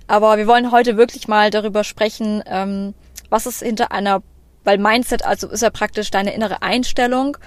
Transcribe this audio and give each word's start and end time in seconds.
Aber 0.07 0.37
wir 0.37 0.47
wollen 0.47 0.71
heute 0.71 0.95
wirklich 0.95 1.27
mal 1.27 1.49
darüber 1.49 1.83
sprechen, 1.83 2.41
ähm, 2.45 2.93
was 3.29 3.45
ist 3.45 3.61
hinter 3.61 3.91
einer, 3.91 4.21
weil 4.63 4.77
Mindset 4.77 5.25
also 5.25 5.49
ist 5.49 5.61
ja 5.61 5.69
praktisch 5.69 6.11
deine 6.11 6.33
innere 6.33 6.61
Einstellung 6.61 7.37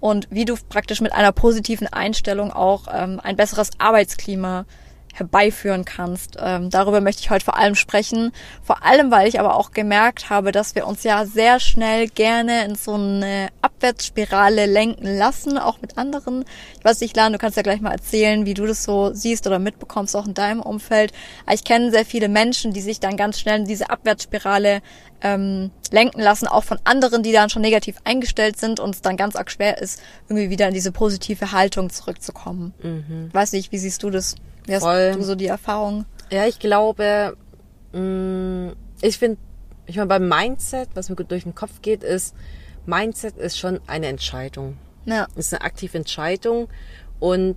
und 0.00 0.28
wie 0.30 0.44
du 0.44 0.56
praktisch 0.68 1.00
mit 1.00 1.12
einer 1.12 1.32
positiven 1.32 1.86
Einstellung 1.86 2.52
auch 2.52 2.86
ähm, 2.92 3.20
ein 3.22 3.36
besseres 3.36 3.70
Arbeitsklima 3.78 4.64
herbeiführen 5.14 5.84
kannst. 5.84 6.36
Ähm, 6.40 6.70
darüber 6.70 7.00
möchte 7.00 7.22
ich 7.22 7.30
heute 7.30 7.44
vor 7.44 7.56
allem 7.56 7.74
sprechen. 7.74 8.32
Vor 8.62 8.84
allem, 8.84 9.10
weil 9.10 9.28
ich 9.28 9.40
aber 9.40 9.56
auch 9.56 9.72
gemerkt 9.72 10.30
habe, 10.30 10.52
dass 10.52 10.74
wir 10.74 10.86
uns 10.86 11.02
ja 11.02 11.26
sehr 11.26 11.60
schnell 11.60 12.08
gerne 12.08 12.64
in 12.64 12.74
so 12.74 12.94
eine 12.94 13.48
Abwärtsspirale 13.62 14.66
lenken 14.66 15.06
lassen, 15.16 15.58
auch 15.58 15.80
mit 15.80 15.98
anderen. 15.98 16.44
Ich 16.78 16.84
weiß 16.84 17.00
nicht, 17.00 17.16
Lan, 17.16 17.32
du 17.32 17.38
kannst 17.38 17.56
ja 17.56 17.62
gleich 17.62 17.80
mal 17.80 17.92
erzählen, 17.92 18.46
wie 18.46 18.54
du 18.54 18.66
das 18.66 18.84
so 18.84 19.12
siehst 19.12 19.46
oder 19.46 19.58
mitbekommst, 19.58 20.16
auch 20.16 20.26
in 20.26 20.34
deinem 20.34 20.60
Umfeld. 20.60 21.12
ich 21.52 21.64
kenne 21.64 21.90
sehr 21.90 22.04
viele 22.04 22.28
Menschen, 22.28 22.72
die 22.72 22.80
sich 22.80 23.00
dann 23.00 23.16
ganz 23.16 23.38
schnell 23.40 23.60
in 23.60 23.66
diese 23.66 23.90
Abwärtsspirale 23.90 24.82
ähm, 25.22 25.70
lenken 25.90 26.20
lassen, 26.20 26.46
auch 26.46 26.64
von 26.64 26.78
anderen, 26.84 27.22
die 27.22 27.32
dann 27.32 27.50
schon 27.50 27.62
negativ 27.62 27.96
eingestellt 28.04 28.58
sind 28.58 28.80
und 28.80 28.94
es 28.94 29.02
dann 29.02 29.16
ganz 29.16 29.36
arg 29.36 29.50
schwer 29.50 29.78
ist, 29.78 30.00
irgendwie 30.28 30.50
wieder 30.50 30.68
in 30.68 30.74
diese 30.74 30.92
positive 30.92 31.52
Haltung 31.52 31.90
zurückzukommen. 31.90 32.72
Mhm. 32.82 33.28
Weiß 33.32 33.52
nicht, 33.52 33.72
wie 33.72 33.78
siehst 33.78 34.02
du 34.02 34.10
das? 34.10 34.36
Wie 34.66 34.74
hast 34.74 34.82
Voll. 34.82 35.12
du 35.12 35.22
so 35.22 35.34
die 35.34 35.46
Erfahrung? 35.46 36.04
Ja, 36.30 36.46
ich 36.46 36.58
glaube, 36.58 37.36
mh, 37.92 38.00
mm, 38.00 38.72
ich 39.02 39.18
finde, 39.18 39.38
ich 39.86 39.96
meine, 39.96 40.08
beim 40.08 40.28
Mindset, 40.28 40.90
was 40.94 41.08
mir 41.08 41.16
gut 41.16 41.30
durch 41.30 41.44
den 41.44 41.54
Kopf 41.54 41.82
geht, 41.82 42.02
ist, 42.04 42.34
Mindset 42.86 43.36
ist 43.36 43.58
schon 43.58 43.80
eine 43.86 44.06
Entscheidung. 44.06 44.76
Ja. 45.04 45.26
Ist 45.34 45.52
eine 45.52 45.62
aktive 45.62 45.98
Entscheidung. 45.98 46.68
Und 47.18 47.56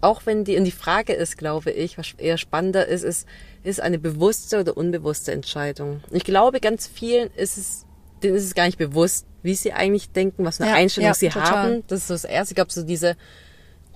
auch 0.00 0.26
wenn 0.26 0.44
die, 0.44 0.56
und 0.56 0.64
die 0.64 0.70
Frage 0.70 1.12
ist, 1.12 1.38
glaube 1.38 1.70
ich, 1.70 1.98
was 1.98 2.12
eher 2.18 2.38
spannender 2.38 2.86
ist, 2.86 3.02
ist, 3.02 3.26
ist 3.62 3.80
eine 3.80 3.98
bewusste 3.98 4.60
oder 4.60 4.76
unbewusste 4.76 5.32
Entscheidung. 5.32 6.02
Ich 6.10 6.24
glaube, 6.24 6.60
ganz 6.60 6.86
vielen 6.86 7.30
ist 7.34 7.58
es, 7.58 7.86
denen 8.22 8.36
ist 8.36 8.44
es 8.44 8.54
gar 8.54 8.66
nicht 8.66 8.78
bewusst, 8.78 9.26
wie 9.42 9.54
sie 9.54 9.72
eigentlich 9.72 10.10
denken, 10.10 10.44
was 10.44 10.58
für 10.58 10.64
eine 10.64 10.72
ja, 10.72 10.78
Einstellung 10.78 11.08
ja, 11.08 11.14
sie 11.14 11.28
total. 11.28 11.50
haben. 11.50 11.84
Das 11.88 12.00
ist 12.00 12.08
so 12.08 12.14
das 12.14 12.24
Erste. 12.24 12.52
Ich 12.52 12.56
glaube, 12.56 12.72
so 12.72 12.82
diese, 12.82 13.16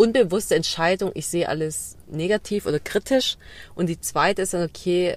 unbewusste 0.02 0.56
Entscheidung, 0.56 1.12
ich 1.14 1.28
sehe 1.28 1.48
alles 1.48 1.96
negativ 2.08 2.66
oder 2.66 2.80
kritisch. 2.80 3.36
Und 3.76 3.86
die 3.86 4.00
zweite 4.00 4.42
ist 4.42 4.52
dann, 4.52 4.68
okay, 4.68 5.16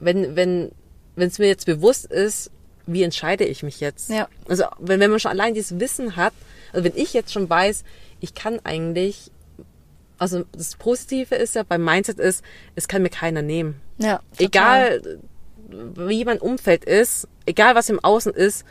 wenn, 0.00 0.34
wenn, 0.34 0.72
wenn 1.14 1.28
es 1.28 1.38
mir 1.38 1.46
jetzt 1.46 1.66
bewusst 1.66 2.06
ist, 2.06 2.50
wie 2.86 3.04
entscheide 3.04 3.44
ich 3.44 3.62
mich 3.62 3.78
jetzt? 3.78 4.10
Ja. 4.10 4.28
Also, 4.48 4.64
wenn, 4.80 4.98
wenn 4.98 5.10
man 5.10 5.20
schon 5.20 5.30
allein 5.30 5.54
dieses 5.54 5.78
Wissen 5.78 6.16
hat, 6.16 6.32
also 6.72 6.84
wenn 6.84 6.96
ich 6.96 7.12
jetzt 7.12 7.32
schon 7.32 7.48
weiß, 7.48 7.84
ich 8.18 8.34
kann 8.34 8.58
eigentlich, 8.64 9.30
also 10.18 10.44
das 10.50 10.74
Positive 10.74 11.36
ist 11.36 11.54
ja 11.54 11.62
beim 11.62 11.84
Mindset 11.84 12.18
ist, 12.18 12.42
es 12.74 12.88
kann 12.88 13.02
mir 13.02 13.10
keiner 13.10 13.42
nehmen. 13.42 13.80
Ja. 13.98 14.20
Total. 14.36 14.96
Egal, 14.98 15.18
wie 15.68 16.24
mein 16.24 16.38
Umfeld 16.38 16.84
ist, 16.84 17.28
egal 17.46 17.76
was 17.76 17.88
im 17.88 18.02
Außen 18.02 18.34
ist, 18.34 18.64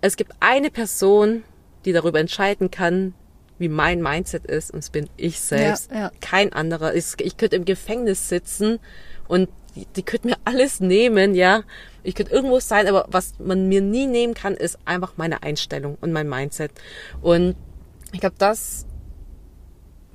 es 0.00 0.16
gibt 0.16 0.32
eine 0.38 0.70
Person, 0.70 1.42
die 1.84 1.92
darüber 1.92 2.20
entscheiden 2.20 2.70
kann, 2.70 3.14
wie 3.60 3.68
mein 3.68 4.02
Mindset 4.02 4.46
ist 4.46 4.72
und 4.72 4.80
es 4.80 4.90
bin 4.90 5.08
ich 5.16 5.38
selbst. 5.40 5.90
Ja, 5.90 5.98
ja. 5.98 6.12
Kein 6.20 6.52
anderer. 6.52 6.94
Ich, 6.94 7.14
ich 7.18 7.36
könnte 7.36 7.56
im 7.56 7.64
Gefängnis 7.64 8.28
sitzen 8.28 8.80
und 9.28 9.48
die, 9.76 9.86
die 9.96 10.02
könnten 10.02 10.28
mir 10.28 10.38
alles 10.44 10.80
nehmen, 10.80 11.34
ja. 11.34 11.62
Ich 12.02 12.14
könnte 12.14 12.32
irgendwo 12.32 12.58
sein, 12.58 12.88
aber 12.88 13.06
was 13.08 13.34
man 13.38 13.68
mir 13.68 13.82
nie 13.82 14.06
nehmen 14.06 14.34
kann, 14.34 14.54
ist 14.54 14.78
einfach 14.86 15.12
meine 15.16 15.42
Einstellung 15.42 15.98
und 16.00 16.12
mein 16.12 16.28
Mindset. 16.28 16.72
Und 17.20 17.54
ich 18.12 18.20
glaube, 18.20 18.36
das 18.38 18.86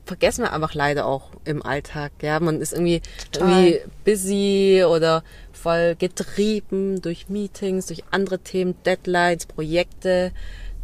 vergessen 0.05 0.43
wir 0.43 0.53
einfach 0.53 0.73
leider 0.73 1.05
auch 1.05 1.31
im 1.45 1.63
Alltag. 1.63 2.11
Ja, 2.21 2.39
man 2.39 2.61
ist 2.61 2.73
irgendwie, 2.73 3.01
irgendwie 3.35 3.79
busy 4.03 4.83
oder 4.87 5.23
voll 5.51 5.95
getrieben 5.95 7.01
durch 7.01 7.29
Meetings, 7.29 7.87
durch 7.87 8.03
andere 8.11 8.39
Themen, 8.39 8.75
Deadlines, 8.83 9.45
Projekte. 9.45 10.31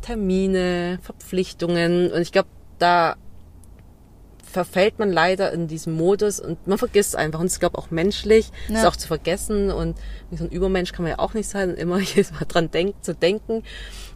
Termine, 0.01 0.99
Verpflichtungen 1.01 2.11
und 2.11 2.21
ich 2.21 2.31
glaube, 2.31 2.49
da 2.79 3.15
verfällt 4.51 4.99
man 4.99 5.11
leider 5.11 5.51
in 5.53 5.67
diesem 5.67 5.93
Modus 5.93 6.39
und 6.39 6.67
man 6.67 6.77
vergisst 6.77 7.15
einfach 7.15 7.39
und 7.39 7.51
ich 7.51 7.59
glaube 7.59 7.77
auch 7.77 7.89
menschlich 7.89 8.51
ja. 8.67 8.79
ist 8.79 8.85
auch 8.85 8.95
zu 8.95 9.07
vergessen 9.07 9.71
und 9.71 9.97
wie 10.29 10.37
so 10.37 10.43
ein 10.43 10.49
Übermensch 10.49 10.91
kann 10.91 11.03
man 11.03 11.11
ja 11.11 11.19
auch 11.19 11.33
nicht 11.33 11.47
sein 11.47 11.69
und 11.69 11.77
immer 11.77 11.99
jedes 11.99 12.31
Mal 12.31 12.45
dran 12.47 12.69
denken, 12.69 13.01
zu 13.01 13.15
denken. 13.15 13.63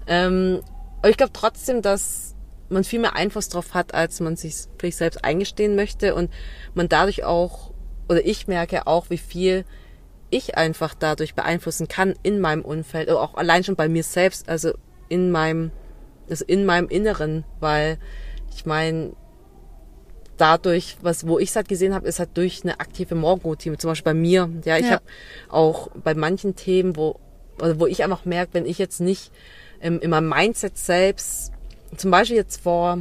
Ähm, 0.08 0.62
aber 1.00 1.10
ich 1.10 1.18
glaube 1.18 1.34
trotzdem, 1.34 1.82
dass 1.82 2.36
man 2.70 2.84
viel 2.84 3.00
mehr 3.00 3.16
Einfluss 3.16 3.48
drauf 3.50 3.74
hat, 3.74 3.94
als 3.94 4.20
man 4.20 4.36
sich 4.36 4.56
vielleicht 4.78 4.98
selbst 4.98 5.24
eingestehen 5.24 5.76
möchte 5.76 6.16
und 6.16 6.32
man 6.74 6.90
dadurch 6.90 7.24
auch 7.24 7.72
oder 8.10 8.26
ich 8.26 8.48
merke 8.48 8.88
auch, 8.88 9.10
wie 9.10 9.18
viel 9.18 9.66
ich 10.30 10.58
einfach 10.58 10.94
dadurch 10.94 11.36
beeinflussen 11.36 11.88
kann 11.88 12.16
in 12.24 12.40
meinem 12.40 12.64
Umfeld 12.64 13.08
oder 13.08 13.22
auch 13.22 13.36
allein 13.36 13.64
schon 13.64 13.76
bei 13.76 13.88
mir 13.88 14.04
selbst. 14.04 14.50
Also 14.50 14.74
in 15.10 15.32
meinem, 15.32 15.72
also 16.30 16.46
in 16.46 16.66
meinem 16.66 16.88
Inneren, 16.90 17.44
weil 17.60 17.98
ich 18.56 18.66
meine, 18.66 19.14
dadurch, 20.38 20.98
was, 21.02 21.28
wo 21.28 21.40
ich 21.40 21.50
es 21.50 21.56
halt 21.56 21.68
gesehen 21.68 21.94
habe, 21.94 22.08
ist 22.08 22.20
halt 22.20 22.30
durch 22.36 22.64
eine 22.64 22.80
aktive 22.80 23.16
Morgenroutine, 23.16 23.78
zum 23.78 23.92
Beispiel 23.92 24.14
bei 24.14 24.20
mir. 24.20 24.50
Ja, 24.64 24.78
ich 24.78 24.86
ja. 24.86 24.92
habe 24.94 25.04
auch 25.50 25.90
bei 26.04 26.14
manchen 26.14 26.56
Themen, 26.56 26.96
wo, 26.96 27.20
also 27.60 27.80
wo 27.80 27.88
ich 27.88 28.04
einfach 28.04 28.26
merke, 28.26 28.54
wenn 28.54 28.66
ich 28.66 28.78
jetzt 28.78 29.00
nicht 29.00 29.32
ähm, 29.82 30.00
in 30.02 30.10
meinem 30.10 30.30
Mindset 30.30 30.78
selbst, 30.78 31.52
zum 31.96 32.12
Beispiel 32.12 32.38
jetzt 32.38 32.62
vor 32.62 33.00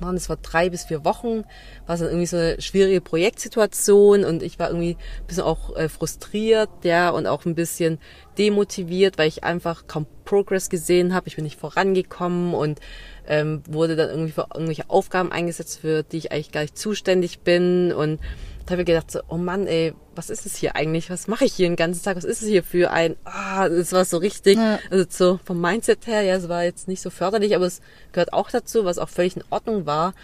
waren 0.00 0.16
es 0.16 0.28
war 0.28 0.36
drei 0.36 0.70
bis 0.70 0.84
vier 0.84 1.04
Wochen, 1.04 1.44
war 1.86 1.94
es 1.94 2.00
dann 2.00 2.08
irgendwie 2.08 2.26
so 2.26 2.36
eine 2.36 2.60
schwierige 2.60 3.00
Projektsituation 3.00 4.24
und 4.24 4.42
ich 4.42 4.58
war 4.58 4.68
irgendwie 4.68 4.96
ein 4.96 5.26
bisschen 5.26 5.44
auch 5.44 5.76
äh, 5.76 5.88
frustriert, 5.88 6.70
ja, 6.82 7.10
und 7.10 7.26
auch 7.26 7.44
ein 7.44 7.54
bisschen 7.54 7.98
demotiviert, 8.38 9.18
weil 9.18 9.28
ich 9.28 9.44
einfach 9.44 9.86
kaum 9.86 10.06
Progress 10.24 10.70
gesehen 10.70 11.14
habe. 11.14 11.28
Ich 11.28 11.36
bin 11.36 11.44
nicht 11.44 11.58
vorangekommen 11.58 12.54
und 12.54 12.80
ähm, 13.26 13.62
wurde 13.68 13.96
dann 13.96 14.10
irgendwie 14.10 14.32
für 14.32 14.48
irgendwelche 14.52 14.90
Aufgaben 14.90 15.32
eingesetzt, 15.32 15.80
für 15.80 16.02
die 16.02 16.18
ich 16.18 16.32
eigentlich 16.32 16.52
gar 16.52 16.62
nicht 16.62 16.76
zuständig 16.76 17.40
bin. 17.40 17.92
Und 17.92 18.20
da 18.66 18.72
habe 18.72 18.82
ich 18.82 18.86
gedacht 18.86 19.10
so, 19.10 19.20
oh 19.28 19.36
Mann, 19.36 19.66
ey, 19.66 19.92
was 20.14 20.30
ist 20.30 20.46
es 20.46 20.56
hier 20.56 20.74
eigentlich? 20.74 21.10
Was 21.10 21.28
mache 21.28 21.44
ich 21.44 21.52
hier 21.52 21.68
den 21.68 21.76
ganzen 21.76 22.02
Tag? 22.02 22.16
Was 22.16 22.24
ist 22.24 22.42
es 22.42 22.48
hier 22.48 22.62
für 22.62 22.90
ein, 22.90 23.16
ah, 23.24 23.68
das 23.68 23.92
war 23.92 24.04
so 24.04 24.16
richtig, 24.16 24.56
ja. 24.56 24.78
also 24.90 25.04
so 25.08 25.40
vom 25.44 25.60
Mindset 25.60 26.06
her, 26.06 26.22
ja, 26.22 26.34
es 26.34 26.48
war 26.48 26.64
jetzt 26.64 26.88
nicht 26.88 27.02
so 27.02 27.10
förderlich, 27.10 27.54
aber 27.54 27.66
es 27.66 27.82
gehört 28.12 28.32
auch 28.32 28.50
dazu, 28.50 28.84
was 28.84 28.98
auch 28.98 29.10
völlig 29.10 29.36
in 29.36 29.44
Ordnung 29.50 29.84
war. 29.84 30.14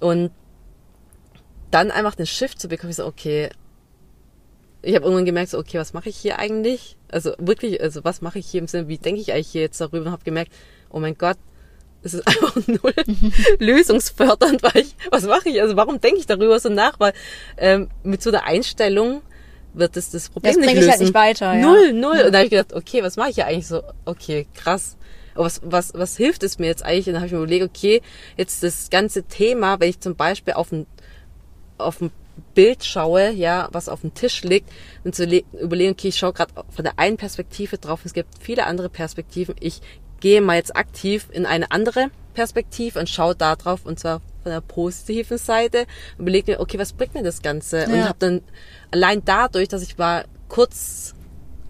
Und 0.00 0.30
dann 1.70 1.90
einfach 1.90 2.14
den 2.14 2.26
Shift 2.26 2.60
zu 2.60 2.68
bekommen, 2.68 2.90
ich 2.90 2.96
so, 2.96 3.06
okay, 3.06 3.50
ich 4.80 4.94
habe 4.94 5.04
irgendwann 5.04 5.26
gemerkt, 5.26 5.50
so, 5.50 5.58
okay, 5.58 5.78
was 5.78 5.92
mache 5.92 6.08
ich 6.08 6.16
hier 6.16 6.38
eigentlich? 6.38 6.96
Also 7.08 7.34
wirklich, 7.38 7.80
also 7.80 8.04
was 8.04 8.22
mache 8.22 8.38
ich 8.38 8.46
hier 8.46 8.60
im 8.60 8.66
Sinne, 8.68 8.88
wie 8.88 8.98
denke 8.98 9.20
ich 9.20 9.32
eigentlich 9.32 9.48
hier 9.48 9.62
jetzt 9.62 9.80
darüber 9.80 10.06
und 10.06 10.12
habe 10.12 10.24
gemerkt, 10.24 10.52
oh 10.90 10.98
mein 10.98 11.16
Gott, 11.16 11.36
es 12.02 12.14
ist 12.14 12.26
einfach 12.26 12.56
null 12.66 12.94
lösungsfördernd, 13.58 14.62
weil 14.62 14.82
ich, 14.82 14.94
was 15.10 15.24
mache 15.24 15.48
ich? 15.48 15.60
Also 15.60 15.76
warum 15.76 16.00
denke 16.00 16.18
ich 16.18 16.26
darüber 16.26 16.58
so 16.58 16.68
nach? 16.68 16.98
Weil 16.98 17.12
ähm, 17.56 17.88
mit 18.02 18.22
so 18.22 18.30
der 18.30 18.44
Einstellung 18.44 19.22
wird 19.74 19.96
es 19.96 20.10
das 20.10 20.28
Problem 20.28 20.54
das 20.54 20.60
nicht 20.60 20.74
lösen. 20.74 20.84
Ich 20.84 20.90
halt 20.90 21.00
nicht 21.00 21.14
weiter. 21.14 21.54
Null, 21.54 21.86
ja. 21.86 21.92
null. 21.92 22.16
Ja. 22.18 22.26
Und 22.26 22.32
da 22.32 22.38
habe 22.38 22.44
ich 22.44 22.50
gedacht, 22.50 22.72
okay, 22.72 23.02
was 23.02 23.16
mache 23.16 23.30
ich 23.30 23.36
ja 23.36 23.46
eigentlich 23.46 23.66
so? 23.66 23.82
Okay, 24.04 24.46
krass. 24.54 24.96
Aber 25.34 25.44
was, 25.44 25.60
was, 25.64 25.94
was 25.94 26.16
hilft 26.16 26.42
es 26.42 26.58
mir 26.58 26.66
jetzt 26.66 26.84
eigentlich? 26.84 27.06
Und 27.06 27.14
dann 27.14 27.22
habe 27.22 27.26
ich 27.26 27.32
mir 27.32 27.38
überlegt, 27.38 27.64
okay, 27.64 28.02
jetzt 28.36 28.62
das 28.62 28.90
ganze 28.90 29.22
Thema, 29.22 29.80
wenn 29.80 29.88
ich 29.88 30.00
zum 30.00 30.14
Beispiel 30.14 30.54
auf 30.54 30.72
ein, 30.72 30.86
auf 31.78 32.00
ein 32.00 32.10
Bild 32.54 32.84
schaue, 32.84 33.30
ja, 33.30 33.68
was 33.72 33.88
auf 33.88 34.02
dem 34.02 34.14
Tisch 34.14 34.42
liegt, 34.42 34.68
und 35.04 35.14
zu 35.14 35.24
überlegen, 35.24 35.92
okay, 35.92 36.08
ich 36.08 36.18
schaue 36.18 36.32
gerade 36.32 36.52
von 36.70 36.84
der 36.84 36.98
einen 36.98 37.16
Perspektive 37.16 37.78
drauf, 37.78 38.00
es 38.04 38.12
gibt 38.12 38.28
viele 38.40 38.66
andere 38.66 38.88
Perspektiven, 38.88 39.54
ich 39.60 39.80
gehe 40.22 40.40
mal 40.40 40.54
jetzt 40.54 40.76
aktiv 40.76 41.26
in 41.32 41.46
eine 41.46 41.72
andere 41.72 42.10
Perspektive 42.32 43.00
und 43.00 43.08
schaue 43.08 43.34
da 43.34 43.56
drauf 43.56 43.84
und 43.84 43.98
zwar 43.98 44.20
von 44.44 44.52
der 44.52 44.60
positiven 44.60 45.36
Seite 45.36 45.86
und 46.16 46.22
überlege 46.22 46.52
mir, 46.52 46.60
okay, 46.60 46.78
was 46.78 46.92
bringt 46.92 47.14
mir 47.14 47.24
das 47.24 47.42
Ganze? 47.42 47.80
Ja. 47.80 47.86
Und 47.86 48.04
habe 48.04 48.18
dann 48.20 48.40
allein 48.92 49.24
dadurch, 49.24 49.68
dass 49.68 49.82
ich 49.82 49.98
mal 49.98 50.24
kurz 50.48 51.14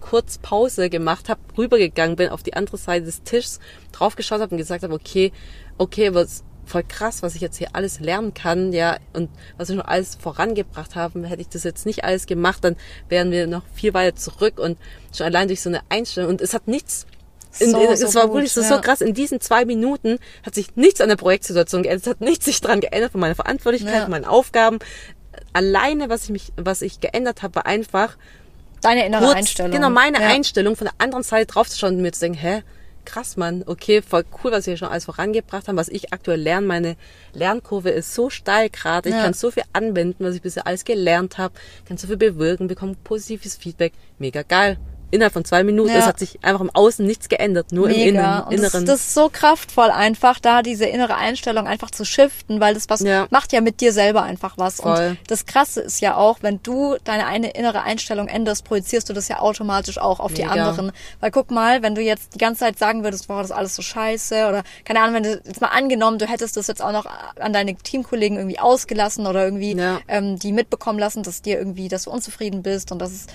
kurz 0.00 0.36
Pause 0.38 0.90
gemacht 0.90 1.28
habe, 1.28 1.40
rübergegangen 1.56 2.16
bin 2.16 2.28
auf 2.28 2.42
die 2.42 2.54
andere 2.54 2.76
Seite 2.76 3.06
des 3.06 3.22
Tisches, 3.22 3.58
draufgeschaut 3.92 4.40
habe 4.40 4.50
und 4.50 4.58
gesagt 4.58 4.82
habe, 4.82 4.92
okay, 4.92 5.32
okay, 5.78 6.12
was 6.12 6.44
voll 6.66 6.82
krass, 6.86 7.22
was 7.22 7.34
ich 7.34 7.40
jetzt 7.40 7.56
hier 7.56 7.68
alles 7.72 8.00
lernen 8.00 8.34
kann, 8.34 8.72
ja, 8.72 8.98
und 9.12 9.30
was 9.56 9.68
wir 9.68 9.76
schon 9.76 9.84
alles 9.84 10.16
vorangebracht 10.16 10.94
haben. 10.96 11.24
Hätte 11.24 11.40
ich 11.40 11.48
das 11.48 11.64
jetzt 11.64 11.86
nicht 11.86 12.04
alles 12.04 12.26
gemacht, 12.26 12.64
dann 12.64 12.76
wären 13.08 13.30
wir 13.30 13.46
noch 13.46 13.62
viel 13.72 13.94
weiter 13.94 14.16
zurück 14.16 14.58
und 14.58 14.76
schon 15.16 15.26
allein 15.26 15.48
durch 15.48 15.62
so 15.62 15.70
eine 15.70 15.80
Einstellung. 15.88 16.30
Und 16.30 16.40
es 16.40 16.52
hat 16.52 16.68
nichts 16.68 17.06
so, 17.52 17.80
in, 17.80 17.92
es 17.92 18.00
so 18.00 18.14
war 18.14 18.26
gut, 18.26 18.36
wirklich 18.36 18.52
so, 18.52 18.62
ja. 18.62 18.68
so 18.68 18.80
krass. 18.80 19.00
In 19.00 19.14
diesen 19.14 19.40
zwei 19.40 19.64
Minuten 19.64 20.18
hat 20.44 20.54
sich 20.54 20.74
nichts 20.74 21.00
an 21.00 21.08
der 21.08 21.16
Projektsituation 21.16 21.82
geändert. 21.82 22.06
Es 22.06 22.10
hat 22.10 22.20
nichts 22.20 22.46
sich 22.46 22.60
dran 22.60 22.80
geändert 22.80 23.12
von 23.12 23.20
meiner 23.20 23.34
Verantwortlichkeit, 23.34 23.94
ja. 23.94 24.08
meinen 24.08 24.24
Aufgaben. 24.24 24.78
Alleine, 25.52 26.08
was 26.08 26.24
ich 26.24 26.30
mich, 26.30 26.52
was 26.56 26.82
ich 26.82 27.00
geändert 27.00 27.42
habe, 27.42 27.56
war 27.56 27.66
einfach 27.66 28.16
deine 28.80 29.06
innere 29.06 29.24
kurz, 29.24 29.36
Einstellung. 29.36 29.72
Genau, 29.72 29.90
meine 29.90 30.20
ja. 30.20 30.28
Einstellung 30.28 30.76
von 30.76 30.86
der 30.86 30.94
anderen 30.98 31.22
Seite 31.22 31.46
drauf 31.46 31.68
zu 31.68 31.78
schauen 31.78 31.96
und 31.96 32.02
mir 32.02 32.12
zu 32.12 32.20
denken, 32.20 32.38
hä, 32.38 32.62
krass, 33.04 33.36
Mann, 33.36 33.64
okay, 33.66 34.00
voll 34.00 34.24
cool, 34.42 34.52
was 34.52 34.66
wir 34.66 34.76
schon 34.76 34.88
alles 34.88 35.04
vorangebracht 35.04 35.68
haben, 35.68 35.76
was 35.76 35.88
ich 35.88 36.12
aktuell 36.12 36.40
lerne. 36.40 36.66
Meine 36.66 36.96
Lernkurve 37.34 37.90
ist 37.90 38.14
so 38.14 38.30
steil 38.30 38.70
gerade. 38.70 39.10
Ich 39.10 39.14
ja. 39.14 39.22
kann 39.22 39.34
so 39.34 39.50
viel 39.50 39.64
anwenden, 39.72 40.24
was 40.24 40.34
ich 40.34 40.42
bisher 40.42 40.66
alles 40.66 40.84
gelernt 40.84 41.36
habe, 41.36 41.54
kann 41.86 41.98
so 41.98 42.06
viel 42.06 42.16
bewirken, 42.16 42.68
bekomme 42.68 42.96
positives 43.04 43.56
Feedback. 43.56 43.92
Mega 44.18 44.42
geil 44.42 44.78
innerhalb 45.12 45.32
von 45.32 45.44
zwei 45.44 45.62
Minuten. 45.62 45.90
Ja. 45.90 45.98
Es 45.98 46.06
hat 46.06 46.18
sich 46.18 46.38
einfach 46.42 46.62
im 46.62 46.70
Außen 46.70 47.06
nichts 47.06 47.28
geändert, 47.28 47.70
nur 47.70 47.88
Mega. 47.88 48.00
im 48.00 48.08
Innen, 48.08 48.64
Inneren. 48.64 48.86
Das, 48.86 48.96
das, 48.96 49.00
ist 49.00 49.14
so 49.14 49.28
kraftvoll 49.30 49.90
einfach, 49.90 50.40
da 50.40 50.62
diese 50.62 50.86
innere 50.86 51.16
Einstellung 51.16 51.66
einfach 51.66 51.90
zu 51.90 52.04
shiften, 52.04 52.60
weil 52.60 52.74
das 52.74 52.88
was 52.88 53.00
ja. 53.00 53.26
macht 53.30 53.52
ja 53.52 53.60
mit 53.60 53.80
dir 53.80 53.92
selber 53.92 54.22
einfach 54.22 54.54
was. 54.56 54.76
Voll. 54.76 55.10
Und 55.10 55.18
das 55.28 55.46
Krasse 55.46 55.82
ist 55.82 56.00
ja 56.00 56.16
auch, 56.16 56.38
wenn 56.40 56.60
du 56.62 56.96
deine 57.04 57.26
eine 57.26 57.50
innere 57.50 57.82
Einstellung 57.82 58.26
änderst, 58.26 58.64
projizierst 58.64 59.08
du 59.08 59.12
das 59.12 59.28
ja 59.28 59.40
automatisch 59.40 59.98
auch 59.98 60.18
auf 60.18 60.32
Mega. 60.32 60.42
die 60.42 60.60
anderen. 60.60 60.92
Weil 61.20 61.30
guck 61.30 61.50
mal, 61.50 61.82
wenn 61.82 61.94
du 61.94 62.00
jetzt 62.00 62.34
die 62.34 62.38
ganze 62.38 62.60
Zeit 62.60 62.78
sagen 62.78 63.04
würdest, 63.04 63.28
boah, 63.28 63.38
das 63.38 63.50
ist 63.50 63.56
alles 63.56 63.76
so 63.76 63.82
scheiße 63.82 64.48
oder 64.48 64.62
keine 64.84 65.00
Ahnung, 65.00 65.16
wenn 65.16 65.22
du 65.24 65.42
jetzt 65.44 65.60
mal 65.60 65.68
angenommen, 65.68 66.18
du 66.18 66.26
hättest 66.26 66.56
das 66.56 66.66
jetzt 66.66 66.82
auch 66.82 66.92
noch 66.92 67.04
an 67.38 67.52
deine 67.52 67.74
Teamkollegen 67.76 68.38
irgendwie 68.38 68.58
ausgelassen 68.58 69.26
oder 69.26 69.44
irgendwie 69.44 69.76
ja. 69.76 70.00
ähm, 70.08 70.38
die 70.38 70.52
mitbekommen 70.52 70.98
lassen, 70.98 71.22
dass 71.22 71.42
dir 71.42 71.58
irgendwie, 71.58 71.88
dass 71.88 72.04
du 72.04 72.10
unzufrieden 72.10 72.62
bist 72.62 72.92
und 72.92 72.98
dass 72.98 73.12
es 73.12 73.26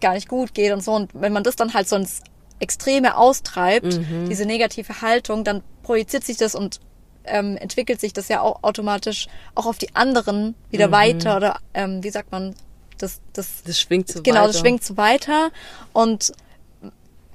gar 0.00 0.14
nicht 0.14 0.28
gut 0.28 0.54
geht 0.54 0.72
und 0.72 0.82
so. 0.82 0.92
Und 0.92 1.05
wenn 1.12 1.32
man 1.32 1.42
das 1.42 1.56
dann 1.56 1.74
halt 1.74 1.88
so 1.88 1.96
ins 1.96 2.20
Extreme 2.58 3.16
austreibt, 3.16 3.98
mhm. 3.98 4.28
diese 4.28 4.46
negative 4.46 5.02
Haltung, 5.02 5.44
dann 5.44 5.62
projiziert 5.82 6.24
sich 6.24 6.36
das 6.36 6.54
und 6.54 6.80
ähm, 7.24 7.56
entwickelt 7.56 8.00
sich 8.00 8.12
das 8.12 8.28
ja 8.28 8.40
auch 8.40 8.62
automatisch 8.62 9.26
auch 9.54 9.66
auf 9.66 9.78
die 9.78 9.94
anderen 9.94 10.54
wieder 10.70 10.88
mhm. 10.88 10.92
weiter 10.92 11.36
oder 11.36 11.58
ähm, 11.74 12.02
wie 12.02 12.10
sagt 12.10 12.32
man, 12.32 12.54
das, 12.98 13.20
das, 13.32 13.62
das 13.64 13.78
schwingt 13.78 14.08
so 14.08 14.22
genau, 14.22 14.36
weiter. 14.36 14.40
Genau, 14.40 14.46
das 14.52 14.60
schwingt 14.60 14.84
so 14.84 14.96
weiter 14.96 15.50
und 15.92 16.32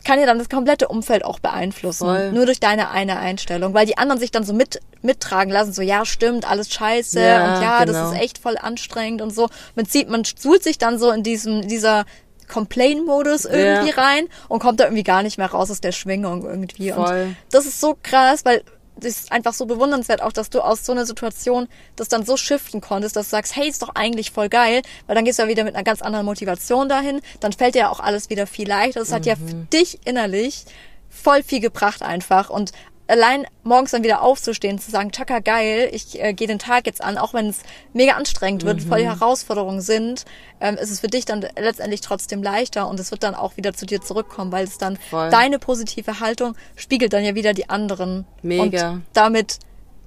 kann 0.03 0.19
ja 0.19 0.25
dann 0.25 0.39
das 0.39 0.49
komplette 0.49 0.87
Umfeld 0.87 1.23
auch 1.23 1.39
beeinflussen. 1.39 2.05
Voll. 2.05 2.31
Nur 2.31 2.45
durch 2.45 2.59
deine 2.59 2.89
eine 2.89 3.19
Einstellung. 3.19 3.73
Weil 3.73 3.85
die 3.85 3.97
anderen 3.97 4.19
sich 4.19 4.31
dann 4.31 4.43
so 4.43 4.53
mit, 4.53 4.79
mittragen 5.01 5.51
lassen, 5.51 5.73
so, 5.73 5.81
ja, 5.81 6.05
stimmt, 6.05 6.49
alles 6.49 6.73
scheiße 6.73 7.21
ja, 7.21 7.55
und 7.55 7.61
ja, 7.61 7.83
genau. 7.83 7.93
das 7.93 8.11
ist 8.11 8.19
echt 8.19 8.37
voll 8.37 8.57
anstrengend 8.57 9.21
und 9.21 9.33
so. 9.33 9.49
Man 9.75 9.85
zieht, 9.85 10.09
man 10.09 10.23
suhlt 10.23 10.63
sich 10.63 10.77
dann 10.77 10.97
so 10.97 11.11
in 11.11 11.23
diesem, 11.23 11.67
dieser 11.67 12.05
Complain-Modus 12.51 13.45
irgendwie 13.45 13.89
ja. 13.89 13.95
rein 13.95 14.27
und 14.47 14.59
kommt 14.59 14.79
da 14.79 14.85
irgendwie 14.85 15.03
gar 15.03 15.23
nicht 15.23 15.37
mehr 15.37 15.51
raus 15.51 15.71
aus 15.71 15.81
der 15.81 15.91
Schwingung 15.91 16.45
irgendwie. 16.45 16.91
Voll. 16.91 17.23
Und 17.23 17.35
das 17.49 17.65
ist 17.65 17.79
so 17.79 17.97
krass, 18.01 18.45
weil 18.45 18.63
das 18.97 19.21
ist 19.21 19.31
einfach 19.31 19.53
so 19.53 19.65
bewundernswert 19.65 20.21
auch, 20.21 20.33
dass 20.33 20.49
du 20.49 20.61
aus 20.61 20.85
so 20.85 20.91
einer 20.91 21.05
Situation 21.05 21.67
das 21.95 22.07
dann 22.07 22.25
so 22.25 22.37
shiften 22.37 22.81
konntest, 22.81 23.15
dass 23.15 23.27
du 23.27 23.31
sagst, 23.31 23.55
hey, 23.55 23.67
ist 23.67 23.81
doch 23.81 23.95
eigentlich 23.95 24.31
voll 24.31 24.49
geil, 24.49 24.81
weil 25.07 25.15
dann 25.15 25.25
gehst 25.25 25.39
du 25.39 25.43
ja 25.43 25.49
wieder 25.49 25.63
mit 25.63 25.75
einer 25.75 25.83
ganz 25.83 26.01
anderen 26.01 26.25
Motivation 26.25 26.89
dahin, 26.89 27.21
dann 27.39 27.53
fällt 27.53 27.75
dir 27.75 27.79
ja 27.79 27.89
auch 27.89 27.99
alles 27.99 28.29
wieder 28.29 28.45
viel 28.47 28.67
leichter. 28.67 28.99
Das 28.99 29.09
mhm. 29.09 29.15
hat 29.15 29.25
ja 29.25 29.35
für 29.35 29.55
mhm. 29.55 29.69
dich 29.69 29.99
innerlich 30.05 30.65
voll 31.09 31.43
viel 31.43 31.59
gebracht 31.59 32.03
einfach 32.03 32.49
und 32.49 32.71
allein 33.11 33.45
morgens 33.63 33.91
dann 33.91 34.03
wieder 34.03 34.21
aufzustehen, 34.21 34.79
zu 34.79 34.89
sagen, 34.89 35.11
Chaka 35.11 35.39
geil, 35.39 35.89
ich 35.91 36.21
äh, 36.21 36.33
gehe 36.33 36.47
den 36.47 36.59
Tag 36.59 36.85
jetzt 36.85 37.03
an, 37.03 37.17
auch 37.17 37.33
wenn 37.33 37.49
es 37.49 37.59
mega 37.93 38.13
anstrengend 38.13 38.63
wird, 38.63 38.77
mhm. 38.77 38.87
voll 38.87 38.99
die 38.99 39.05
Herausforderungen 39.05 39.81
sind, 39.81 40.25
ähm, 40.61 40.77
ist 40.77 40.89
es 40.89 41.01
für 41.01 41.07
dich 41.07 41.25
dann 41.25 41.45
letztendlich 41.59 42.01
trotzdem 42.01 42.41
leichter 42.41 42.87
und 42.87 42.99
es 42.99 43.11
wird 43.11 43.23
dann 43.23 43.35
auch 43.35 43.57
wieder 43.57 43.73
zu 43.73 43.85
dir 43.85 44.01
zurückkommen, 44.01 44.51
weil 44.51 44.63
es 44.63 44.77
dann 44.77 44.97
voll. 45.09 45.29
deine 45.29 45.59
positive 45.59 46.21
Haltung 46.21 46.55
spiegelt 46.75 47.11
dann 47.13 47.25
ja 47.25 47.35
wieder 47.35 47.53
die 47.53 47.69
anderen. 47.69 48.25
Mega. 48.41 48.91
Und 48.91 49.03
damit 49.13 49.59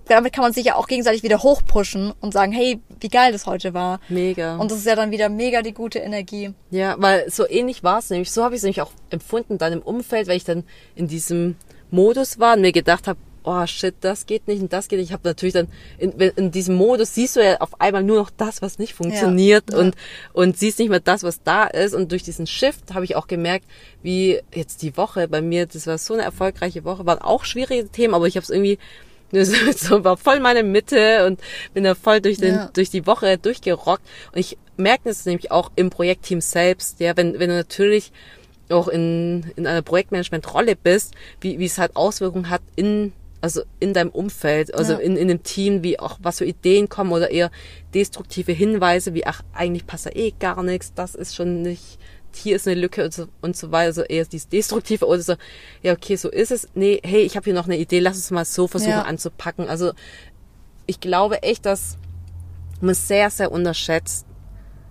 damit 0.07 0.35
kann 0.35 0.43
man 0.43 0.53
sich 0.53 0.67
ja 0.67 0.75
auch 0.75 0.87
gegenseitig 0.87 1.23
wieder 1.23 1.43
hochpushen 1.43 2.13
und 2.21 2.33
sagen, 2.33 2.53
hey, 2.53 2.79
wie 3.01 3.09
geil 3.09 3.33
das 3.33 3.47
heute 3.47 3.73
war. 3.73 4.01
Mega. 4.11 4.57
Und 4.57 4.71
das 4.71 4.79
ist 4.79 4.87
ja 4.87 4.97
dann 4.97 5.11
wieder 5.11 5.31
mega 5.31 5.63
die 5.63 5.73
gute 5.73 5.99
Energie. 5.99 6.53
Ja, 6.71 6.97
weil 6.99 7.31
so 7.31 7.49
ähnlich 7.49 7.83
war 7.83 8.01
es 8.01 8.11
nämlich. 8.11 8.31
So 8.31 8.45
habe 8.45 8.55
ich 8.55 8.59
es 8.59 8.65
nämlich 8.65 8.83
auch 8.83 8.91
empfunden 9.09 9.57
dann 9.57 9.73
im 9.73 9.81
Umfeld, 9.81 10.29
weil 10.29 10.37
ich 10.37 10.45
dann 10.45 10.65
in 10.95 11.09
diesem 11.09 11.57
Modus 11.95 12.39
war 12.39 12.55
und 12.55 12.63
mir 12.63 12.73
gedacht 12.73 13.07
habe, 13.07 13.19
oh 13.45 13.67
shit, 13.67 13.95
das 14.01 14.27
geht 14.27 14.49
nicht 14.49 14.63
und 14.63 14.73
das 14.73 14.89
geht 14.89 14.99
nicht. 14.99 15.09
Ich 15.09 15.13
habe 15.13 15.29
natürlich 15.29 15.53
dann 15.53 15.69
in, 15.99 16.13
in 16.13 16.51
diesem 16.51 16.75
Modus 16.75 17.15
siehst 17.15 17.37
du 17.37 17.45
ja 17.45 17.61
auf 17.61 17.81
einmal 17.81 18.03
nur 18.03 18.17
noch 18.17 18.31
das, 18.31 18.63
was 18.63 18.79
nicht 18.79 18.95
funktioniert 18.95 19.65
ja. 19.71 19.79
und 19.79 19.95
und 20.33 20.59
siehst 20.59 20.79
nicht 20.79 20.89
mehr 20.89 21.01
das, 21.01 21.23
was 21.23 21.43
da 21.43 21.65
ist. 21.65 21.95
Und 21.95 22.11
durch 22.11 22.23
diesen 22.23 22.47
Shift 22.47 22.95
habe 22.95 23.05
ich 23.05 23.17
auch 23.17 23.27
gemerkt, 23.27 23.67
wie 24.03 24.41
jetzt 24.55 24.83
die 24.83 24.97
Woche 24.97 25.29
bei 25.29 25.43
mir, 25.43 25.67
das 25.67 25.87
war 25.87 25.99
so 25.99 26.15
eine 26.15 26.23
erfolgreiche 26.23 26.85
Woche, 26.85 27.07
waren 27.07 27.21
auch 27.21 27.45
schwierige 27.45 27.89
Themen, 27.89 28.15
aber 28.15 28.27
ich 28.27 28.37
habe 28.37 28.45
es 28.45 28.51
irgendwie 28.51 28.79
so 29.77 30.05
war 30.05 30.17
voll 30.17 30.39
meine 30.39 30.63
Mitte 30.63 31.27
und 31.27 31.41
bin 31.73 31.83
da 31.83 31.97
voll 31.97 32.21
durch 32.21 32.39
den 32.39 32.55
ja. 32.55 32.71
durch 32.73 32.91
die 32.91 33.07
Woche 33.07 33.37
durchgerockt. 33.37 34.03
Und 34.33 34.39
ich 34.39 34.57
merke 34.77 35.09
das 35.09 35.27
nämlich 35.27 35.51
auch 35.51 35.71
im 35.77 35.91
Projektteam 35.91 36.41
selbst, 36.41 37.01
ja, 37.01 37.17
wenn 37.17 37.39
wenn 37.39 37.51
du 37.51 37.57
natürlich 37.57 38.13
auch 38.71 38.89
in, 38.89 39.53
in 39.57 39.67
einer 39.67 39.83
Projektmanagement-Rolle 39.83 40.77
bist, 40.77 41.15
wie, 41.41 41.59
wie 41.59 41.67
es 41.67 41.79
halt 41.79 41.97
Auswirkungen 41.97 42.51
hat 42.51 42.63
in, 42.77 43.13
also 43.41 43.63
in 43.79 43.93
deinem 43.93 44.11
Umfeld, 44.11 44.75
also 44.75 44.95
ja. 44.95 44.99
in, 45.01 45.17
in 45.17 45.29
dem 45.29 45.43
Team, 45.43 45.83
wie 45.83 45.99
auch 46.01 46.19
was 46.23 46.39
für 46.39 46.47
Ideen 46.47 46.89
kommen 46.89 47.13
oder 47.13 47.31
eher 47.31 47.51
destruktive 47.93 48.53
Hinweise, 48.53 49.15
wie 49.15 49.27
ach, 49.27 49.43
eigentlich 49.53 49.87
passt 49.87 50.07
da 50.07 50.11
eh 50.11 50.33
gar 50.39 50.63
nichts, 50.63 50.95
das 50.95 51.15
ist 51.15 51.35
schon 51.35 51.63
nicht, 51.63 51.99
hier 52.35 52.57
ist 52.57 52.67
eine 52.67 52.81
Lücke 52.81 53.05
und 53.05 53.13
so, 53.13 53.27
und 53.43 53.57
so 53.57 53.71
weiter, 53.71 53.87
also 53.87 54.03
eher 54.03 54.25
dieses 54.25 54.49
Destruktive 54.49 55.07
oder 55.07 55.21
so, 55.21 55.35
ja, 55.83 55.93
okay, 55.93 56.17
so 56.17 56.31
ist 56.31 56.51
es. 56.51 56.69
Nee, 56.75 57.01
hey, 57.05 57.21
ich 57.21 57.37
habe 57.37 57.45
hier 57.45 57.55
noch 57.55 57.67
eine 57.67 57.79
Idee, 57.79 58.01
lass 58.01 58.17
uns 58.17 58.31
mal 58.31 58.45
so 58.45 58.67
versuchen 58.67 58.91
ja. 58.91 59.03
anzupacken. 59.03 59.69
Also 59.69 59.93
ich 60.87 61.01
glaube 61.01 61.43
echt, 61.43 61.67
dass 61.67 61.99
man 62.81 62.95
sehr, 62.95 63.31
sehr 63.31 63.53
unterschätzt, 63.53 64.27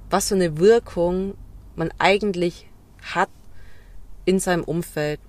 was 0.09 0.29
für 0.29 0.35
eine 0.35 0.57
Wirkung 0.57 1.35
man 1.75 1.91
eigentlich 1.97 2.67
hat, 3.01 3.29
in 4.25 4.39
seinem 4.39 4.63
Umfeld. 4.63 5.19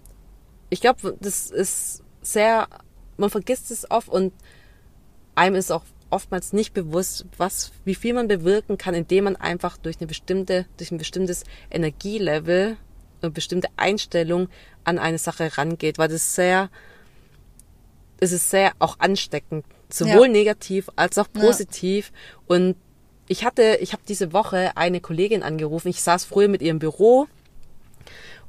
Ich 0.71 0.81
glaube, 0.81 1.17
das 1.21 1.51
ist 1.51 2.03
sehr, 2.23 2.69
man 3.17 3.31
vergisst 3.31 3.71
es 3.71 3.91
oft 3.91 4.09
und 4.09 4.33
einem 5.35 5.57
ist 5.57 5.71
auch 5.71 5.85
oftmals 6.11 6.53
nicht 6.53 6.75
bewusst, 6.75 7.27
was, 7.37 7.73
wie 7.85 7.95
viel 7.95 8.15
man 8.15 8.29
bewirken 8.29 8.79
kann, 8.79 8.95
indem 8.95 9.25
man 9.25 9.37
einfach 9.37 9.77
durch 9.77 9.99
eine 9.99 10.07
bestimmte, 10.07 10.67
durch 10.77 10.93
ein 10.93 10.99
bestimmtes 10.99 11.45
Energielevel, 11.71 12.77
eine 13.21 13.31
bestimmte 13.31 13.69
Einstellung 13.77 14.49
an 14.85 14.99
eine 14.99 15.19
Sache 15.19 15.59
rangeht, 15.59 15.99
weil 15.99 16.09
das 16.09 16.35
sehr, 16.35 16.71
es 18.21 18.33
ist 18.33 18.51
sehr 18.51 18.73
auch 18.79 19.01
ansteckend, 19.01 19.65
sowohl 19.89 20.27
ja. 20.27 20.33
negativ 20.33 20.89
als 20.95 21.19
auch 21.19 21.31
positiv 21.33 22.13
ja. 22.15 22.57
und 22.57 22.77
ich 23.27 23.45
hatte, 23.45 23.79
ich 23.81 23.93
habe 23.93 24.03
diese 24.07 24.33
Woche 24.33 24.77
eine 24.77 25.01
Kollegin 25.01 25.43
angerufen. 25.43 25.89
Ich 25.89 26.03
saß 26.03 26.27
früher 26.27 26.49
mit 26.49 26.61
ihrem 26.61 26.79
Büro 26.79 27.27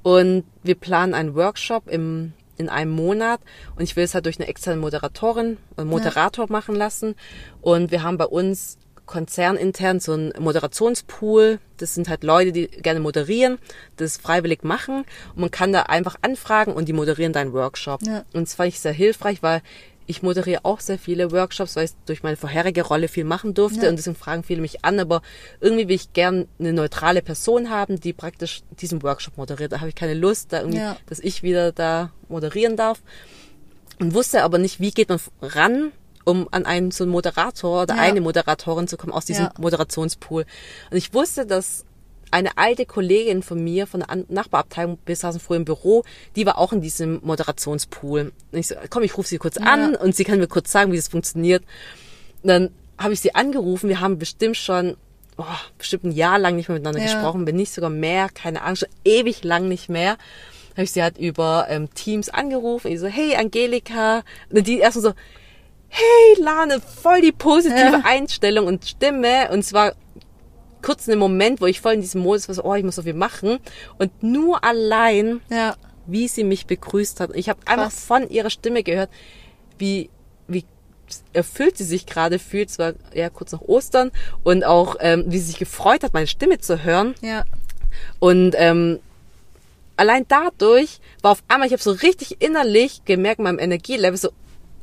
und 0.05 0.43
wir 0.62 0.75
planen 0.75 1.15
einen 1.15 1.33
Workshop 1.33 1.88
im, 1.88 2.33
in 2.57 2.69
einem 2.69 2.91
Monat 2.91 3.41
und 3.75 3.81
ich 3.81 3.95
will 3.95 4.03
es 4.03 4.13
halt 4.13 4.27
durch 4.27 4.38
eine 4.38 4.47
externe 4.47 4.79
Moderatorin, 4.79 5.57
einen 5.77 5.89
Moderator 5.89 6.45
ja. 6.45 6.51
machen 6.51 6.75
lassen. 6.75 7.15
Und 7.59 7.89
wir 7.89 8.03
haben 8.03 8.19
bei 8.19 8.27
uns 8.27 8.77
konzernintern 9.07 10.00
so 10.00 10.13
einen 10.13 10.31
Moderationspool. 10.38 11.57
Das 11.77 11.95
sind 11.95 12.07
halt 12.07 12.24
Leute, 12.24 12.51
die 12.51 12.67
gerne 12.67 13.00
moderieren, 13.00 13.57
das 13.97 14.17
freiwillig 14.17 14.63
machen. 14.63 15.05
Und 15.33 15.41
man 15.41 15.50
kann 15.50 15.74
da 15.74 15.81
einfach 15.81 16.17
anfragen 16.21 16.74
und 16.74 16.88
die 16.88 16.93
moderieren 16.93 17.33
deinen 17.33 17.53
Workshop. 17.53 18.03
Ja. 18.03 18.25
Und 18.31 18.43
das 18.43 18.53
fand 18.53 18.69
ich 18.69 18.79
sehr 18.79 18.93
hilfreich, 18.93 19.41
weil 19.41 19.63
ich 20.07 20.21
moderiere 20.21 20.63
auch 20.63 20.79
sehr 20.79 21.00
viele 21.00 21.31
Workshops, 21.31 21.75
weil 21.75 21.85
ich 21.85 21.91
durch 22.05 22.24
meine 22.24 22.38
vorherige 22.38 22.83
Rolle 22.83 23.07
viel 23.07 23.24
machen 23.24 23.53
durfte 23.53 23.83
ja. 23.83 23.89
und 23.89 23.97
deswegen 23.97 24.15
fragen 24.15 24.43
viele 24.43 24.62
mich 24.62 24.85
an, 24.85 25.00
aber 25.00 25.21
irgendwie 25.62 25.88
will 25.88 25.95
ich 25.95 26.13
gern 26.13 26.47
eine 26.59 26.74
neutrale 26.74 27.21
Person 27.21 27.69
haben, 27.69 28.00
die 28.00 28.13
praktisch 28.13 28.62
diesen 28.79 29.01
Workshop 29.03 29.38
moderiert. 29.38 29.71
Da 29.71 29.79
habe 29.79 29.89
ich 29.89 29.95
keine 29.95 30.13
Lust, 30.13 30.53
da 30.53 30.59
irgendwie, 30.59 30.79
ja. 30.79 30.97
dass 31.07 31.19
ich 31.19 31.43
wieder 31.43 31.71
da 31.71 32.12
moderieren 32.29 32.77
darf. 32.77 33.01
Und 34.00 34.13
wusste 34.13 34.43
aber 34.43 34.57
nicht, 34.57 34.79
wie 34.79 34.91
geht 34.91 35.09
man 35.09 35.19
ran, 35.41 35.91
um 36.25 36.47
an 36.51 36.65
einen 36.65 36.91
so 36.91 37.03
einen 37.03 37.12
Moderator 37.12 37.83
oder 37.83 37.95
ja. 37.95 38.01
eine 38.01 38.21
Moderatorin 38.21 38.88
zu 38.88 38.97
kommen 38.97 39.13
aus 39.13 39.25
diesem 39.25 39.50
Moderationspool. 39.57 40.45
Und 40.91 40.97
ich 40.97 41.13
wusste, 41.13 41.45
dass 41.45 41.85
eine 42.32 42.58
alte 42.58 42.86
Kollegin 42.86 43.44
von 43.44 43.63
mir, 43.63 43.88
von 43.88 44.01
der 44.01 44.24
Nachbarabteilung, 44.27 44.98
wir 45.05 45.15
saßen 45.15 45.39
früher 45.39 45.58
im 45.58 45.65
Büro, 45.65 46.03
die 46.36 46.46
war 46.46 46.58
auch 46.58 46.74
in 46.74 46.82
diesem 46.82 47.20
Moderationspool. 47.24 48.32
Und 48.51 48.60
ich 48.60 48.67
so, 48.67 48.75
komm, 48.89 49.03
ich 49.03 49.17
rufe 49.17 49.27
sie 49.27 49.38
kurz 49.38 49.55
ja. 49.55 49.65
an 49.65 49.96
und 49.96 50.15
sie 50.15 50.24
kann 50.24 50.39
mir 50.39 50.48
kurz 50.48 50.72
sagen, 50.72 50.91
wie 50.91 50.98
das 50.98 51.08
funktioniert. 51.08 51.63
Und 52.44 52.50
dann 52.50 52.70
habe 52.98 53.13
ich 53.13 53.22
sie 53.22 53.36
angerufen, 53.36 53.89
wir 53.89 54.00
haben 54.00 54.20
bestimmt 54.20 54.58
schon, 54.58 54.98
oh, 55.38 55.44
bestimmt 55.77 56.05
ein 56.05 56.12
Jahr 56.12 56.39
lang 56.39 56.55
nicht 56.55 56.70
mehr 56.70 56.77
miteinander 56.77 57.01
ja. 57.01 57.05
gesprochen, 57.05 57.46
wenn 57.48 57.55
nicht 57.55 57.74
sogar 57.74 57.89
mehr, 57.89 58.29
keine 58.29 58.62
Ahnung, 58.62 58.77
schon 58.77 58.89
ewig 59.03 59.44
lang 59.44 59.67
nicht 59.67 59.89
mehr 59.89 60.17
habe 60.75 60.84
ich 60.84 60.91
sie 60.91 61.01
halt 61.01 61.17
über 61.17 61.67
ähm, 61.70 61.94
Teams 61.94 62.29
angerufen. 62.29 62.91
Ich 62.91 63.00
so, 63.00 63.08
hey 63.08 63.36
Angelika. 63.36 64.24
Und 64.50 64.67
die 64.67 64.79
erstmal 64.79 65.03
so, 65.03 65.13
hey 65.88 66.44
Lane, 66.44 66.82
voll 66.82 67.22
die 67.22 67.32
positive 67.32 67.79
ja. 67.79 68.01
Einstellung 68.03 68.67
und 68.67 68.86
Stimme. 68.86 69.50
Und 69.51 69.63
zwar 69.63 69.94
kurz 70.86 71.10
einen 71.10 71.20
Moment, 71.20 71.62
wo 71.62 71.65
ich 71.65 71.82
voll 71.82 71.94
in 71.94 72.01
diesem 72.01 72.22
Modus 72.22 72.48
war, 72.48 72.54
so, 72.56 72.63
oh, 72.63 72.75
ich 72.75 72.84
muss 72.84 72.96
so 72.96 73.01
viel 73.01 73.15
machen. 73.15 73.58
Und 73.98 74.22
nur 74.22 74.63
allein, 74.63 75.42
ja. 75.50 75.75
wie 76.06 76.27
sie 76.27 76.44
mich 76.44 76.68
begrüßt 76.68 77.20
hat. 77.20 77.32
Ich 77.34 77.50
habe 77.50 77.60
einfach 77.65 77.92
von 77.92 78.30
ihrer 78.30 78.51
Stimme 78.51 78.84
gehört, 78.84 79.10
wie, 79.80 80.12
wie 80.48 80.63
erfüllt 81.34 81.77
sie 81.77 81.86
sich 81.86 82.06
gerade 82.06 82.38
fühlt. 82.38 82.70
Es 82.70 82.77
war 82.77 82.94
ja 83.15 83.32
kurz 83.32 83.51
nach 83.51 83.62
Ostern. 83.62 84.12
Und 84.44 84.63
auch, 84.63 84.98
ähm, 85.00 85.25
wie 85.27 85.39
sie 85.39 85.48
sich 85.48 85.58
gefreut 85.58 86.04
hat, 86.04 86.13
meine 86.13 86.27
Stimme 86.27 86.60
zu 86.60 86.84
hören. 86.84 87.15
Ja. 87.22 87.46
Und 88.20 88.54
ähm, 88.56 89.00
allein 89.98 90.25
dadurch 90.27 91.00
war 91.24 91.32
auf 91.32 91.44
einmal, 91.48 91.65
ich 91.68 91.74
habe 91.74 91.82
so 91.82 91.92
richtig 91.94 92.44
innerlich 92.44 93.06
gemerkt, 93.06 93.39
meinem 93.39 93.58
Energielevel 93.58 94.18
so, 94.18 94.30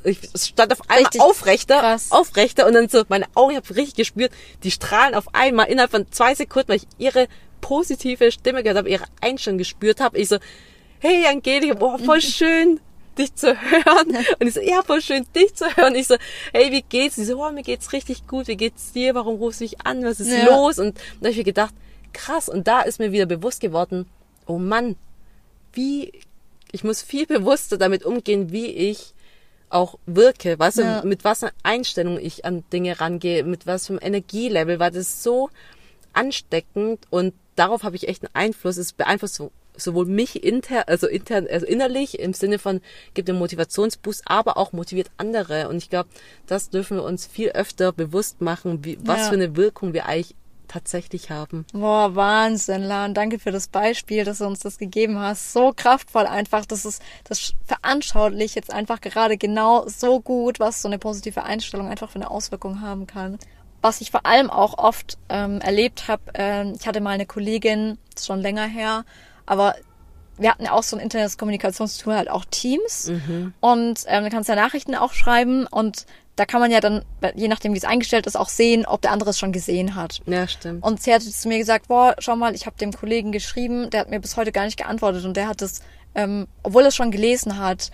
ich 0.04 0.18
stand 0.36 0.72
auf 0.72 0.82
einmal 0.82 1.04
richtig 1.04 1.20
aufrechter, 1.20 1.80
krass. 1.80 2.10
aufrechter 2.10 2.66
und 2.66 2.74
dann 2.74 2.88
so 2.88 3.04
meine 3.08 3.26
Augen, 3.34 3.52
ich 3.52 3.56
habe 3.56 3.76
richtig 3.76 3.96
gespürt, 3.96 4.32
die 4.62 4.70
strahlen 4.70 5.14
auf 5.14 5.34
einmal 5.34 5.68
innerhalb 5.68 5.90
von 5.90 6.10
zwei 6.10 6.34
Sekunden, 6.34 6.68
weil 6.68 6.76
ich 6.76 6.86
ihre 6.98 7.28
positive 7.60 8.32
Stimme 8.32 8.62
gehört 8.62 8.78
habe, 8.78 8.90
ihre 8.90 9.04
Einstellung 9.20 9.58
gespürt 9.58 10.00
habe. 10.00 10.18
Ich 10.18 10.28
so, 10.28 10.38
hey 10.98 11.26
Angelika, 11.26 11.74
boah, 11.74 11.98
voll 11.98 12.20
schön, 12.20 12.80
dich 13.16 13.34
zu 13.34 13.48
hören. 13.48 14.16
Und 14.38 14.46
ich 14.46 14.54
so, 14.54 14.60
ja, 14.60 14.82
voll 14.82 15.00
schön, 15.00 15.26
dich 15.34 15.54
zu 15.54 15.64
hören. 15.76 15.94
Ich 15.94 16.06
so, 16.06 16.16
hey, 16.52 16.70
wie 16.70 16.82
geht's? 16.82 17.16
Sie 17.16 17.24
so, 17.24 17.42
oh, 17.42 17.50
mir 17.50 17.62
geht's 17.62 17.92
richtig 17.92 18.26
gut, 18.26 18.48
wie 18.48 18.56
geht's 18.56 18.92
dir? 18.92 19.14
Warum 19.14 19.36
rufst 19.36 19.60
du 19.60 19.64
mich 19.64 19.80
an? 19.86 20.04
Was 20.04 20.20
ist 20.20 20.32
ja. 20.32 20.44
los? 20.44 20.78
Und 20.78 20.98
da 20.98 21.26
habe 21.26 21.30
ich 21.30 21.36
mir 21.36 21.44
gedacht, 21.44 21.74
krass. 22.12 22.48
Und 22.48 22.66
da 22.66 22.82
ist 22.82 22.98
mir 22.98 23.12
wieder 23.12 23.26
bewusst 23.26 23.60
geworden, 23.60 24.06
oh 24.46 24.58
Mann, 24.58 24.96
wie, 25.72 26.12
ich 26.72 26.84
muss 26.84 27.02
viel 27.02 27.26
bewusster 27.26 27.78
damit 27.78 28.04
umgehen, 28.04 28.52
wie 28.52 28.66
ich 28.66 29.14
auch 29.72 29.98
wirke, 30.06 30.58
weißt 30.58 30.78
ja. 30.78 31.02
mit 31.04 31.24
was 31.24 31.44
Einstellung 31.62 32.18
ich 32.18 32.44
an 32.44 32.64
Dinge 32.72 33.00
rangehe, 33.00 33.44
mit 33.44 33.66
was 33.66 33.90
einem 33.90 33.98
Energielevel, 34.02 34.78
weil 34.78 34.90
das 34.90 35.22
so 35.22 35.50
ansteckend 36.12 37.06
und 37.10 37.34
darauf 37.56 37.82
habe 37.82 37.96
ich 37.96 38.08
echt 38.08 38.22
einen 38.22 38.34
Einfluss. 38.34 38.76
Es 38.76 38.92
beeinflusst 38.92 39.34
so, 39.34 39.50
sowohl 39.76 40.06
mich 40.06 40.44
intern, 40.44 40.84
also 40.86 41.06
intern, 41.06 41.46
also 41.50 41.66
innerlich 41.66 42.18
im 42.18 42.34
Sinne 42.34 42.58
von 42.58 42.80
gibt 43.14 43.28
einen 43.28 43.38
Motivationsboost, 43.38 44.22
aber 44.26 44.56
auch 44.56 44.72
motiviert 44.72 45.10
andere. 45.16 45.68
Und 45.68 45.76
ich 45.76 45.90
glaube, 45.90 46.08
das 46.46 46.70
dürfen 46.70 46.98
wir 46.98 47.04
uns 47.04 47.26
viel 47.26 47.50
öfter 47.50 47.92
bewusst 47.92 48.40
machen, 48.40 48.84
wie, 48.84 48.98
was 49.02 49.20
ja. 49.20 49.28
für 49.28 49.34
eine 49.34 49.56
Wirkung 49.56 49.94
wir 49.94 50.06
eigentlich 50.06 50.36
tatsächlich 50.72 51.30
haben. 51.30 51.66
Boah, 51.72 52.14
Wahnsinn, 52.14 52.82
Lan. 52.82 53.14
Danke 53.14 53.38
für 53.38 53.50
das 53.50 53.68
Beispiel, 53.68 54.24
dass 54.24 54.38
du 54.38 54.46
uns 54.46 54.60
das 54.60 54.78
gegeben 54.78 55.18
hast. 55.18 55.52
So 55.52 55.72
kraftvoll 55.74 56.26
einfach. 56.26 56.66
Das 56.66 56.84
ist, 56.84 57.02
das 57.24 57.54
veranschaulich 57.64 58.54
jetzt 58.54 58.72
einfach 58.72 59.00
gerade 59.00 59.36
genau 59.36 59.86
so 59.86 60.20
gut, 60.20 60.60
was 60.60 60.82
so 60.82 60.88
eine 60.88 60.98
positive 60.98 61.42
Einstellung 61.42 61.88
einfach 61.88 62.10
für 62.10 62.16
eine 62.16 62.30
Auswirkung 62.30 62.80
haben 62.80 63.06
kann. 63.06 63.38
Was 63.82 64.00
ich 64.00 64.10
vor 64.10 64.26
allem 64.26 64.48
auch 64.48 64.78
oft 64.78 65.18
ähm, 65.28 65.60
erlebt 65.60 66.08
habe, 66.08 66.22
äh, 66.34 66.70
ich 66.72 66.86
hatte 66.86 67.00
mal 67.00 67.10
eine 67.10 67.26
Kollegin, 67.26 67.98
das 68.14 68.22
ist 68.22 68.26
schon 68.26 68.40
länger 68.40 68.66
her, 68.66 69.04
aber 69.44 69.74
wir 70.38 70.50
hatten 70.50 70.64
ja 70.64 70.72
auch 70.72 70.82
so 70.82 70.96
ein 70.96 71.02
internes 71.02 71.36
Kommunikationstool, 71.36 72.14
halt 72.14 72.30
auch 72.30 72.44
Teams. 72.44 73.08
Mhm. 73.08 73.54
Und 73.60 74.04
ähm, 74.06 74.24
da 74.24 74.30
kannst 74.30 74.48
du 74.48 74.54
ja 74.54 74.60
Nachrichten 74.60 74.94
auch 74.94 75.12
schreiben 75.12 75.66
und 75.66 76.06
da 76.36 76.46
kann 76.46 76.60
man 76.60 76.70
ja 76.70 76.80
dann, 76.80 77.04
je 77.34 77.48
nachdem 77.48 77.74
wie 77.74 77.78
es 77.78 77.84
eingestellt 77.84 78.26
ist, 78.26 78.36
auch 78.36 78.48
sehen, 78.48 78.86
ob 78.86 79.02
der 79.02 79.10
andere 79.10 79.30
es 79.30 79.38
schon 79.38 79.52
gesehen 79.52 79.94
hat. 79.94 80.22
Ja, 80.26 80.48
stimmt. 80.48 80.82
Und 80.82 81.02
sie 81.02 81.12
hatte 81.12 81.30
zu 81.30 81.48
mir 81.48 81.58
gesagt, 81.58 81.88
boah, 81.88 82.14
schau 82.18 82.36
mal, 82.36 82.54
ich 82.54 82.64
habe 82.66 82.76
dem 82.78 82.92
Kollegen 82.92 83.32
geschrieben, 83.32 83.90
der 83.90 84.00
hat 84.00 84.10
mir 84.10 84.20
bis 84.20 84.36
heute 84.36 84.52
gar 84.52 84.64
nicht 84.64 84.78
geantwortet 84.78 85.24
und 85.24 85.36
der 85.36 85.46
hat 85.46 85.60
es, 85.60 85.82
ähm, 86.14 86.48
obwohl 86.62 86.82
er 86.82 86.88
es 86.88 86.96
schon 86.96 87.10
gelesen 87.10 87.58
hat, 87.58 87.90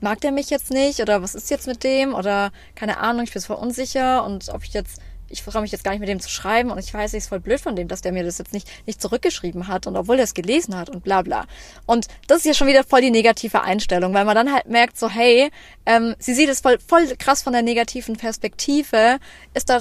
mag 0.00 0.20
der 0.20 0.32
mich 0.32 0.50
jetzt 0.50 0.70
nicht 0.70 1.00
oder 1.00 1.22
was 1.22 1.34
ist 1.34 1.50
jetzt 1.50 1.66
mit 1.66 1.84
dem 1.84 2.14
oder 2.14 2.52
keine 2.74 2.98
Ahnung, 2.98 3.24
ich 3.24 3.32
bin 3.32 3.42
voll 3.42 3.56
unsicher 3.56 4.24
und 4.24 4.48
ob 4.50 4.64
ich 4.64 4.72
jetzt 4.72 5.00
ich 5.30 5.42
freue 5.42 5.62
mich 5.62 5.72
jetzt 5.72 5.84
gar 5.84 5.92
nicht 5.92 6.00
mit 6.00 6.08
dem 6.08 6.20
zu 6.20 6.28
schreiben 6.28 6.70
und 6.70 6.78
ich 6.78 6.92
weiß, 6.92 7.14
es 7.14 7.24
ist 7.24 7.28
voll 7.28 7.40
blöd 7.40 7.60
von 7.60 7.76
dem, 7.76 7.88
dass 7.88 8.02
der 8.02 8.12
mir 8.12 8.24
das 8.24 8.38
jetzt 8.38 8.52
nicht, 8.52 8.68
nicht 8.86 9.00
zurückgeschrieben 9.00 9.68
hat 9.68 9.86
und 9.86 9.96
obwohl 9.96 10.18
er 10.18 10.24
es 10.24 10.34
gelesen 10.34 10.76
hat 10.76 10.90
und 10.90 11.04
bla 11.04 11.22
bla. 11.22 11.46
Und 11.86 12.08
das 12.26 12.38
ist 12.38 12.44
ja 12.46 12.54
schon 12.54 12.66
wieder 12.66 12.84
voll 12.84 13.00
die 13.00 13.10
negative 13.10 13.62
Einstellung, 13.62 14.12
weil 14.12 14.24
man 14.24 14.34
dann 14.34 14.52
halt 14.52 14.66
merkt 14.66 14.98
so, 14.98 15.08
hey, 15.08 15.50
ähm, 15.86 16.14
sie 16.18 16.34
sieht 16.34 16.48
es 16.48 16.60
voll, 16.60 16.78
voll 16.86 17.06
krass 17.16 17.42
von 17.42 17.52
der 17.52 17.62
negativen 17.62 18.16
Perspektive, 18.16 19.18
ist 19.54 19.70
da 19.70 19.80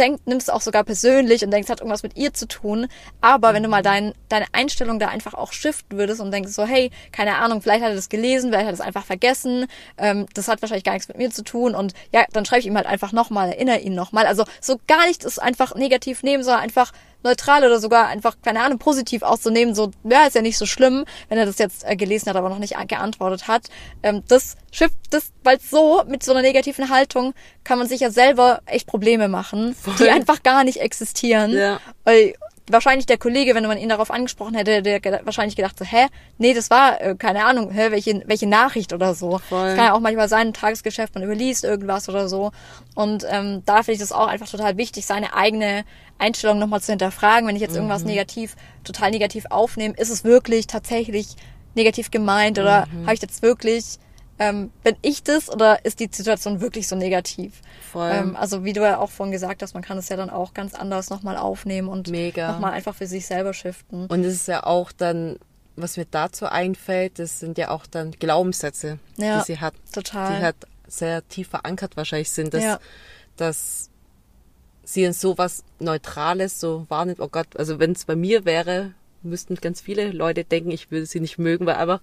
denkt, 0.00 0.26
nimmst 0.26 0.48
es 0.48 0.54
auch 0.54 0.60
sogar 0.60 0.82
persönlich 0.84 1.44
und 1.44 1.50
denkst, 1.50 1.66
es 1.66 1.70
hat 1.70 1.80
irgendwas 1.80 2.02
mit 2.02 2.16
ihr 2.16 2.32
zu 2.32 2.48
tun. 2.48 2.88
Aber 3.20 3.54
wenn 3.54 3.62
du 3.62 3.68
mal 3.68 3.80
mhm. 3.80 3.84
dein, 3.84 4.14
deine 4.28 4.46
Einstellung 4.52 4.98
da 4.98 5.08
einfach 5.08 5.34
auch 5.34 5.52
shiften 5.52 5.98
würdest 5.98 6.20
und 6.20 6.32
denkst 6.32 6.52
so, 6.52 6.64
hey, 6.64 6.90
keine 7.12 7.36
Ahnung, 7.36 7.62
vielleicht 7.62 7.82
hat 7.82 7.90
er 7.90 7.96
das 7.96 8.08
gelesen, 8.08 8.50
vielleicht 8.50 8.66
hat 8.66 8.72
er 8.72 8.74
es 8.74 8.80
einfach 8.80 9.04
vergessen, 9.04 9.66
ähm, 9.98 10.26
das 10.34 10.48
hat 10.48 10.62
wahrscheinlich 10.62 10.84
gar 10.84 10.92
nichts 10.92 11.08
mit 11.08 11.18
mir 11.18 11.30
zu 11.30 11.44
tun 11.44 11.74
und 11.74 11.92
ja, 12.12 12.24
dann 12.32 12.44
schreibe 12.44 12.60
ich 12.60 12.66
ihm 12.66 12.76
halt 12.76 12.86
einfach 12.86 13.12
nochmal, 13.12 13.50
erinnere 13.50 13.78
ihn 13.78 13.94
nochmal. 13.94 14.26
Also 14.26 14.44
so 14.60 14.80
gar 14.86 15.06
nicht 15.06 15.24
ist 15.24 15.40
einfach 15.40 15.74
negativ 15.74 16.22
nehmen, 16.22 16.42
sondern 16.42 16.62
einfach 16.62 16.92
neutral 17.22 17.64
oder 17.64 17.78
sogar 17.80 18.08
einfach, 18.08 18.36
keine 18.42 18.62
Ahnung, 18.62 18.78
positiv 18.78 19.22
auszunehmen, 19.22 19.74
so, 19.74 19.90
ja, 20.04 20.26
ist 20.26 20.36
ja 20.36 20.42
nicht 20.42 20.58
so 20.58 20.66
schlimm, 20.66 21.04
wenn 21.28 21.38
er 21.38 21.46
das 21.46 21.58
jetzt 21.58 21.84
äh, 21.86 21.96
gelesen 21.96 22.28
hat, 22.28 22.36
aber 22.36 22.48
noch 22.48 22.58
nicht 22.58 22.76
geantwortet 22.88 23.48
hat. 23.48 23.66
Ähm, 24.02 24.22
das 24.28 24.56
Schiff, 24.72 24.92
das, 25.10 25.32
weil 25.42 25.60
so, 25.60 26.02
mit 26.06 26.22
so 26.22 26.32
einer 26.32 26.42
negativen 26.42 26.88
Haltung, 26.90 27.34
kann 27.64 27.78
man 27.78 27.88
sich 27.88 28.00
ja 28.00 28.10
selber 28.10 28.60
echt 28.66 28.86
Probleme 28.86 29.28
machen, 29.28 29.74
Voll. 29.74 29.94
die 29.98 30.10
einfach 30.10 30.42
gar 30.42 30.64
nicht 30.64 30.80
existieren. 30.80 31.52
Ja. 31.52 31.80
Weil, 32.04 32.34
wahrscheinlich 32.72 33.06
der 33.06 33.18
Kollege, 33.18 33.54
wenn 33.54 33.66
man 33.66 33.78
ihn 33.78 33.88
darauf 33.88 34.10
angesprochen 34.10 34.54
hätte, 34.54 34.82
der 34.82 35.00
wahrscheinlich 35.24 35.56
gedacht 35.56 35.78
so, 35.78 35.84
hä, 35.84 36.06
nee, 36.38 36.54
das 36.54 36.70
war, 36.70 37.00
äh, 37.00 37.14
keine 37.16 37.44
Ahnung, 37.44 37.70
hä, 37.70 37.90
welche, 37.90 38.22
welche 38.26 38.46
Nachricht 38.46 38.92
oder 38.92 39.14
so. 39.14 39.38
Voll. 39.38 39.68
Das 39.68 39.76
kann 39.76 39.86
ja 39.86 39.92
auch 39.92 40.00
manchmal 40.00 40.28
sein, 40.28 40.48
ein 40.48 40.52
Tagesgeschäft, 40.52 41.14
man 41.14 41.24
überliest 41.24 41.64
irgendwas 41.64 42.08
oder 42.08 42.28
so. 42.28 42.52
Und 42.94 43.24
ähm, 43.28 43.62
da 43.66 43.76
finde 43.82 43.92
ich 43.92 43.98
das 44.00 44.12
auch 44.12 44.26
einfach 44.26 44.48
total 44.48 44.76
wichtig, 44.76 45.06
seine 45.06 45.34
eigene 45.34 45.84
Einstellung 46.20 46.58
nochmal 46.58 46.80
zu 46.80 46.92
hinterfragen. 46.92 47.48
Wenn 47.48 47.56
ich 47.56 47.62
jetzt 47.62 47.74
irgendwas 47.74 48.02
mhm. 48.02 48.08
negativ, 48.08 48.56
total 48.84 49.10
negativ 49.10 49.46
aufnehme, 49.50 49.94
ist 49.96 50.10
es 50.10 50.24
wirklich 50.24 50.66
tatsächlich 50.66 51.36
negativ 51.74 52.10
gemeint 52.10 52.58
oder 52.58 52.86
mhm. 52.86 53.02
habe 53.06 53.14
ich 53.14 53.22
jetzt 53.22 53.42
wirklich 53.42 53.98
ähm, 54.40 54.70
bin 54.82 54.96
ich 55.02 55.22
das 55.22 55.50
oder 55.50 55.84
ist 55.84 56.00
die 56.00 56.08
Situation 56.10 56.62
wirklich 56.62 56.88
so 56.88 56.96
negativ? 56.96 57.60
Voll. 57.92 58.10
Ähm, 58.10 58.36
also 58.36 58.64
wie 58.64 58.72
du 58.72 58.80
ja 58.80 58.96
auch 58.96 59.10
vorhin 59.10 59.32
gesagt 59.32 59.62
hast, 59.62 59.74
man 59.74 59.82
kann 59.82 59.98
es 59.98 60.08
ja 60.08 60.16
dann 60.16 60.30
auch 60.30 60.54
ganz 60.54 60.74
anders 60.74 61.10
nochmal 61.10 61.36
aufnehmen 61.36 61.88
und 61.88 62.08
nochmal 62.08 62.72
einfach 62.72 62.94
für 62.94 63.06
sich 63.06 63.26
selber 63.26 63.52
shiften. 63.52 64.06
Und 64.06 64.24
es 64.24 64.34
ist 64.34 64.48
ja 64.48 64.64
auch 64.64 64.92
dann, 64.92 65.38
was 65.76 65.98
mir 65.98 66.06
dazu 66.10 66.46
einfällt, 66.46 67.18
das 67.18 67.38
sind 67.38 67.58
ja 67.58 67.68
auch 67.70 67.86
dann 67.86 68.12
Glaubenssätze, 68.12 68.98
ja, 69.18 69.40
die 69.40 69.44
sie 69.44 69.60
hat. 69.60 69.74
Total. 69.92 70.38
Die 70.38 70.42
halt 70.42 70.56
sehr 70.88 71.28
tief 71.28 71.48
verankert 71.48 71.98
wahrscheinlich 71.98 72.30
sind, 72.30 72.54
dass, 72.54 72.64
ja. 72.64 72.78
dass 73.36 73.89
sie 74.92 75.04
in 75.04 75.12
sowas 75.12 75.64
Neutrales 75.78 76.60
so 76.60 76.86
wahrnimmt. 76.88 77.20
Oh 77.20 77.28
Gott, 77.28 77.48
also 77.56 77.78
wenn 77.78 77.92
es 77.92 78.04
bei 78.04 78.16
mir 78.16 78.44
wäre, 78.44 78.92
müssten 79.22 79.54
ganz 79.56 79.80
viele 79.80 80.10
Leute 80.12 80.44
denken, 80.44 80.70
ich 80.70 80.90
würde 80.90 81.06
sie 81.06 81.20
nicht 81.20 81.38
mögen, 81.38 81.66
weil 81.66 81.76
einfach 81.76 82.00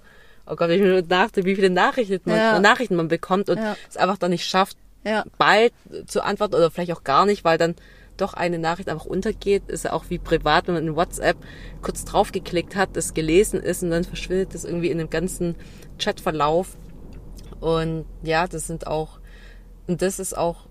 oh 0.50 0.56
Gott, 0.56 0.70
ich 0.70 0.82
mir 0.82 1.01
dachte, 1.01 1.46
wie 1.46 1.56
viele 1.56 1.70
Nachrichten 1.70 2.22
man, 2.25 2.38
ja. 2.38 2.60
Nachrichten 2.60 2.96
man 2.96 3.08
bekommt 3.08 3.50
und 3.50 3.58
ja. 3.58 3.75
es 3.89 3.98
einfach 3.98 4.17
dann 4.17 4.32
nicht 4.32 4.46
schafft, 4.46 4.77
ja. 5.03 5.24
bald 5.38 5.74
zu 6.08 6.24
antworten 6.24 6.56
oder 6.56 6.72
vielleicht 6.72 6.94
auch 6.94 7.03
gar 7.03 7.25
nicht, 7.25 7.44
weil 7.44 7.58
dann 7.58 7.75
doch 8.17 8.34
eine 8.34 8.58
Nachricht 8.58 8.89
einfach 8.89 9.06
untergeht, 9.06 9.63
ist 9.67 9.86
ja 9.86 9.94
auch 9.94 10.06
wie 10.10 10.17
privat, 10.17 10.67
wenn 10.67 10.74
man 10.74 10.88
in 10.88 10.96
WhatsApp 10.96 11.38
kurz 11.82 12.03
draufgeklickt 12.03 12.75
hat, 12.75 12.89
das 12.94 13.13
gelesen 13.13 13.60
ist 13.62 13.84
und 13.84 13.91
dann 13.91 14.03
verschwindet 14.03 14.56
das 14.56 14.65
irgendwie 14.65 14.89
in 14.89 14.98
dem 14.98 15.10
ganzen 15.10 15.56
Chatverlauf. 16.00 16.77
Und 17.60 18.06
ja, 18.24 18.48
das 18.48 18.67
sind 18.67 18.88
auch, 18.88 19.20
und 19.86 20.01
das 20.01 20.20
ist 20.20 20.36
auch 20.36 20.67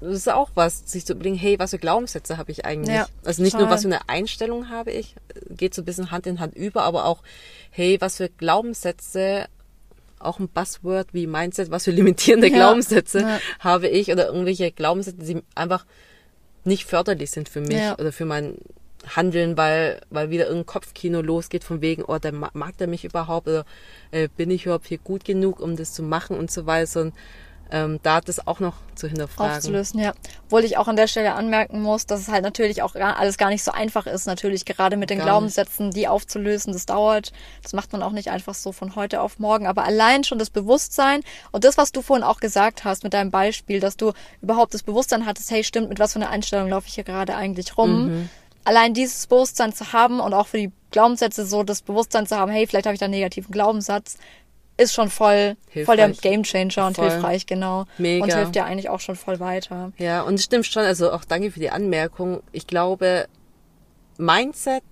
das 0.00 0.14
ist 0.14 0.30
auch 0.30 0.50
was, 0.54 0.82
sich 0.84 1.06
zu 1.06 1.14
überlegen, 1.14 1.36
hey, 1.36 1.58
was 1.58 1.70
für 1.70 1.78
Glaubenssätze 1.78 2.36
habe 2.36 2.52
ich 2.52 2.64
eigentlich? 2.64 2.94
Ja, 2.94 3.06
also 3.24 3.42
nicht 3.42 3.52
total. 3.52 3.66
nur, 3.66 3.74
was 3.74 3.82
für 3.82 3.88
eine 3.88 4.08
Einstellung 4.08 4.68
habe 4.68 4.92
ich, 4.92 5.16
geht 5.50 5.74
so 5.74 5.82
ein 5.82 5.84
bisschen 5.86 6.10
Hand 6.10 6.26
in 6.26 6.38
Hand 6.38 6.54
über, 6.54 6.82
aber 6.82 7.06
auch, 7.06 7.22
hey, 7.70 8.00
was 8.00 8.16
für 8.16 8.28
Glaubenssätze, 8.28 9.46
auch 10.18 10.38
ein 10.38 10.48
Buzzword 10.48 11.08
wie 11.12 11.26
Mindset, 11.26 11.70
was 11.70 11.84
für 11.84 11.90
limitierende 11.92 12.48
ja, 12.48 12.54
Glaubenssätze 12.54 13.20
ja. 13.20 13.40
habe 13.60 13.88
ich 13.88 14.12
oder 14.12 14.26
irgendwelche 14.26 14.70
Glaubenssätze, 14.70 15.18
die 15.18 15.42
einfach 15.54 15.86
nicht 16.64 16.84
förderlich 16.84 17.30
sind 17.30 17.48
für 17.48 17.60
mich 17.60 17.80
oder 17.98 18.12
für 18.12 18.24
mein 18.24 18.58
Handeln, 19.14 19.56
weil, 19.56 20.00
weil 20.10 20.30
wieder 20.30 20.46
irgendein 20.46 20.66
Kopfkino 20.66 21.20
losgeht 21.20 21.64
von 21.64 21.80
wegen, 21.80 22.02
oh, 22.02 22.18
der 22.18 22.32
mag 22.32 22.76
der 22.78 22.88
mich 22.88 23.04
überhaupt 23.04 23.46
oder 23.46 23.64
äh, 24.10 24.28
bin 24.36 24.50
ich 24.50 24.64
überhaupt 24.64 24.88
hier 24.88 24.98
gut 24.98 25.24
genug, 25.24 25.60
um 25.60 25.76
das 25.76 25.92
zu 25.92 26.02
machen 26.02 26.36
und 26.36 26.50
so 26.50 26.66
weiter. 26.66 27.02
Und 27.02 27.14
ähm, 27.70 27.98
da 28.02 28.20
das 28.20 28.46
auch 28.46 28.60
noch 28.60 28.74
zu 28.94 29.08
hinterfragen. 29.08 29.56
Aufzulösen, 29.56 30.00
ja. 30.00 30.12
Obwohl 30.44 30.64
ich 30.64 30.78
auch 30.78 30.88
an 30.88 30.96
der 30.96 31.06
Stelle 31.06 31.34
anmerken 31.34 31.82
muss, 31.82 32.06
dass 32.06 32.20
es 32.20 32.28
halt 32.28 32.42
natürlich 32.42 32.82
auch 32.82 32.94
alles 32.94 33.38
gar 33.38 33.48
nicht 33.48 33.62
so 33.62 33.72
einfach 33.72 34.06
ist, 34.06 34.26
natürlich 34.26 34.64
gerade 34.64 34.96
mit 34.96 35.10
den 35.10 35.18
gar 35.18 35.26
Glaubenssätzen, 35.26 35.90
die 35.90 36.08
aufzulösen, 36.08 36.72
das 36.72 36.86
dauert. 36.86 37.32
Das 37.62 37.72
macht 37.72 37.92
man 37.92 38.02
auch 38.02 38.12
nicht 38.12 38.30
einfach 38.30 38.54
so 38.54 38.72
von 38.72 38.94
heute 38.96 39.20
auf 39.20 39.38
morgen. 39.38 39.66
Aber 39.66 39.84
allein 39.84 40.24
schon 40.24 40.38
das 40.38 40.50
Bewusstsein 40.50 41.20
und 41.52 41.64
das, 41.64 41.76
was 41.76 41.92
du 41.92 42.02
vorhin 42.02 42.24
auch 42.24 42.40
gesagt 42.40 42.84
hast 42.84 43.04
mit 43.04 43.12
deinem 43.14 43.30
Beispiel, 43.30 43.80
dass 43.80 43.96
du 43.96 44.12
überhaupt 44.40 44.74
das 44.74 44.82
Bewusstsein 44.82 45.26
hattest, 45.26 45.50
hey, 45.50 45.64
stimmt, 45.64 45.88
mit 45.88 45.98
was 45.98 46.12
für 46.12 46.20
einer 46.20 46.30
Einstellung 46.30 46.68
laufe 46.68 46.86
ich 46.88 46.94
hier 46.94 47.04
gerade 47.04 47.34
eigentlich 47.34 47.76
rum. 47.76 48.06
Mhm. 48.06 48.28
Allein 48.64 48.94
dieses 48.94 49.26
Bewusstsein 49.26 49.72
zu 49.72 49.92
haben 49.92 50.18
und 50.18 50.34
auch 50.34 50.48
für 50.48 50.58
die 50.58 50.72
Glaubenssätze 50.90 51.46
so 51.46 51.62
das 51.62 51.82
Bewusstsein 51.82 52.26
zu 52.26 52.36
haben, 52.36 52.50
hey, 52.50 52.66
vielleicht 52.66 52.86
habe 52.86 52.94
ich 52.94 53.00
da 53.00 53.06
einen 53.06 53.14
negativen 53.14 53.52
Glaubenssatz, 53.52 54.16
ist 54.76 54.94
schon 54.94 55.10
voll, 55.10 55.56
voll 55.84 55.96
der 55.96 56.10
Gamechanger 56.10 56.86
und 56.86 56.96
voll. 56.96 57.10
hilfreich, 57.10 57.46
genau. 57.46 57.86
Mega. 57.98 58.24
Und 58.24 58.34
hilft 58.34 58.54
dir 58.54 58.64
eigentlich 58.64 58.88
auch 58.88 59.00
schon 59.00 59.16
voll 59.16 59.40
weiter. 59.40 59.92
Ja, 59.98 60.22
und 60.22 60.34
es 60.34 60.44
stimmt 60.44 60.66
schon, 60.66 60.84
also 60.84 61.12
auch 61.12 61.24
danke 61.24 61.50
für 61.50 61.60
die 61.60 61.70
Anmerkung. 61.70 62.42
Ich 62.52 62.66
glaube, 62.66 63.26
Mindset, 64.18 64.82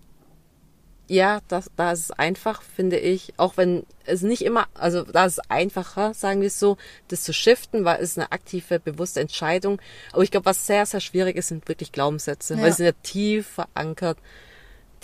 ja, 1.06 1.40
das, 1.48 1.70
da 1.76 1.92
ist 1.92 2.00
es 2.00 2.10
einfach, 2.12 2.62
finde 2.62 2.98
ich, 2.98 3.34
auch 3.36 3.58
wenn 3.58 3.84
es 4.06 4.22
nicht 4.22 4.42
immer, 4.42 4.66
also 4.72 5.02
da 5.02 5.26
ist 5.26 5.34
es 5.34 5.50
einfacher, 5.50 6.14
sagen 6.14 6.40
wir 6.40 6.46
es 6.46 6.58
so, 6.58 6.78
das 7.08 7.24
zu 7.24 7.34
shiften, 7.34 7.84
weil 7.84 8.02
es 8.02 8.16
eine 8.16 8.32
aktive, 8.32 8.80
bewusste 8.80 9.20
Entscheidung. 9.20 9.80
Aber 10.12 10.22
ich 10.22 10.30
glaube, 10.30 10.46
was 10.46 10.66
sehr, 10.66 10.86
sehr 10.86 11.00
schwierig 11.00 11.36
ist, 11.36 11.48
sind 11.48 11.68
wirklich 11.68 11.92
Glaubenssätze, 11.92 12.54
ja. 12.54 12.62
weil 12.62 12.70
sie 12.70 12.78
sind 12.78 12.86
ja 12.86 12.92
tief 13.02 13.46
verankert 13.48 14.18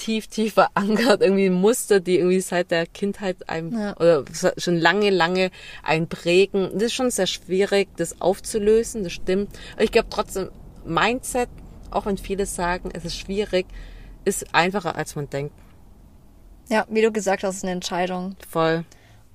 tief, 0.00 0.26
tief 0.26 0.54
verankert, 0.54 1.21
irgendwie 1.21 1.50
Muster, 1.50 2.00
die 2.00 2.19
irgendwie 2.19 2.40
seit 2.40 2.71
der 2.71 2.87
Kindheit 2.87 3.49
einem 3.49 3.73
ja. 3.78 3.97
oder 3.97 4.25
schon 4.57 4.76
lange, 4.76 5.11
lange 5.11 5.50
ein 5.83 6.09
prägen. 6.09 6.71
Das 6.73 6.85
ist 6.85 6.95
schon 6.95 7.11
sehr 7.11 7.26
schwierig, 7.26 7.88
das 7.97 8.21
aufzulösen, 8.21 9.04
das 9.04 9.12
stimmt. 9.12 9.50
Aber 9.75 9.85
ich 9.85 9.92
glaube 9.92 10.09
trotzdem, 10.11 10.50
Mindset, 10.85 11.49
auch 11.90 12.07
wenn 12.07 12.16
viele 12.16 12.47
sagen, 12.47 12.90
es 12.92 13.04
ist 13.04 13.16
schwierig, 13.16 13.66
ist 14.25 14.54
einfacher, 14.54 14.97
als 14.97 15.14
man 15.14 15.28
denkt. 15.28 15.54
Ja, 16.69 16.87
wie 16.88 17.02
du 17.02 17.12
gesagt 17.12 17.42
hast, 17.42 17.57
ist 17.57 17.64
eine 17.64 17.73
Entscheidung. 17.73 18.37
Voll. 18.49 18.85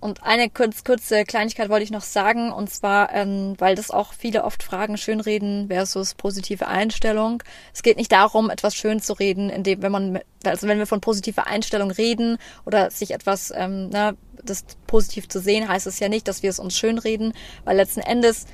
Und 0.05 0.21
eine 0.21 0.51
kurz, 0.51 0.83
kurze 0.83 1.23
Kleinigkeit 1.23 1.69
wollte 1.69 1.83
ich 1.83 1.89
noch 1.89 2.03
sagen, 2.03 2.51
und 2.51 2.69
zwar, 2.69 3.11
ähm, 3.11 3.55
weil 3.57 3.73
das 3.73 3.89
auch 3.89 4.13
viele 4.13 4.43
oft 4.43 4.61
fragen, 4.61 4.99
Schönreden 4.99 5.67
versus 5.67 6.13
positive 6.13 6.67
Einstellung. 6.67 7.41
Es 7.73 7.81
geht 7.81 7.97
nicht 7.97 8.11
darum, 8.11 8.51
etwas 8.51 8.75
schön 8.75 9.01
zu 9.01 9.13
reden, 9.13 9.49
indem, 9.49 9.81
wenn 9.81 9.91
man, 9.91 10.19
also 10.45 10.67
wenn 10.67 10.77
wir 10.77 10.85
von 10.85 11.01
positiver 11.01 11.47
Einstellung 11.47 11.89
reden 11.89 12.37
oder 12.67 12.91
sich 12.91 13.15
etwas, 13.15 13.51
ähm, 13.55 13.89
ne, 13.89 14.15
das 14.43 14.65
positiv 14.85 15.27
zu 15.27 15.39
sehen, 15.39 15.67
heißt 15.67 15.87
es 15.87 15.99
ja 15.99 16.07
nicht, 16.07 16.27
dass 16.27 16.43
wir 16.43 16.51
es 16.51 16.59
uns 16.59 16.77
schön 16.77 16.99
reden, 16.99 17.33
weil 17.63 17.75
letzten 17.75 18.01
Endes 18.01 18.45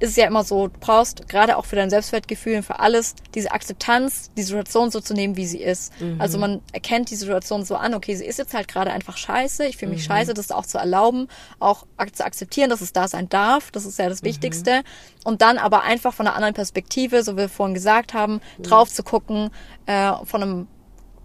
ist 0.00 0.10
es 0.10 0.16
ja 0.16 0.26
immer 0.26 0.44
so, 0.44 0.68
du 0.68 0.78
brauchst 0.80 1.28
gerade 1.28 1.56
auch 1.56 1.64
für 1.64 1.76
dein 1.76 1.90
Selbstwertgefühl 1.90 2.56
und 2.56 2.62
für 2.62 2.80
alles 2.80 3.14
diese 3.34 3.52
Akzeptanz, 3.52 4.30
die 4.36 4.42
Situation 4.42 4.90
so 4.90 5.00
zu 5.00 5.14
nehmen, 5.14 5.36
wie 5.36 5.46
sie 5.46 5.60
ist. 5.60 5.98
Mhm. 6.00 6.20
Also 6.20 6.38
man 6.38 6.60
erkennt 6.72 7.10
die 7.10 7.16
Situation 7.16 7.64
so 7.64 7.76
an, 7.76 7.94
okay, 7.94 8.14
sie 8.14 8.24
ist 8.24 8.38
jetzt 8.38 8.54
halt 8.54 8.68
gerade 8.68 8.92
einfach 8.92 9.16
scheiße, 9.16 9.66
ich 9.66 9.76
fühle 9.76 9.92
mich 9.92 10.02
mhm. 10.02 10.12
scheiße, 10.12 10.34
das 10.34 10.50
auch 10.50 10.66
zu 10.66 10.78
erlauben, 10.78 11.28
auch 11.58 11.84
zu 12.12 12.24
akzeptieren, 12.24 12.70
dass 12.70 12.80
es 12.80 12.92
da 12.92 13.08
sein 13.08 13.28
darf, 13.28 13.70
das 13.70 13.84
ist 13.84 13.98
ja 13.98 14.08
das 14.08 14.22
mhm. 14.22 14.26
Wichtigste. 14.26 14.82
Und 15.24 15.42
dann 15.42 15.58
aber 15.58 15.82
einfach 15.82 16.12
von 16.12 16.26
einer 16.26 16.36
anderen 16.36 16.54
Perspektive, 16.54 17.22
so 17.22 17.34
wie 17.34 17.42
wir 17.42 17.48
vorhin 17.48 17.74
gesagt 17.74 18.14
haben, 18.14 18.40
mhm. 18.58 18.62
drauf 18.62 18.90
zu 18.90 19.02
gucken, 19.02 19.50
äh, 19.86 20.12
von 20.24 20.42
einem 20.42 20.68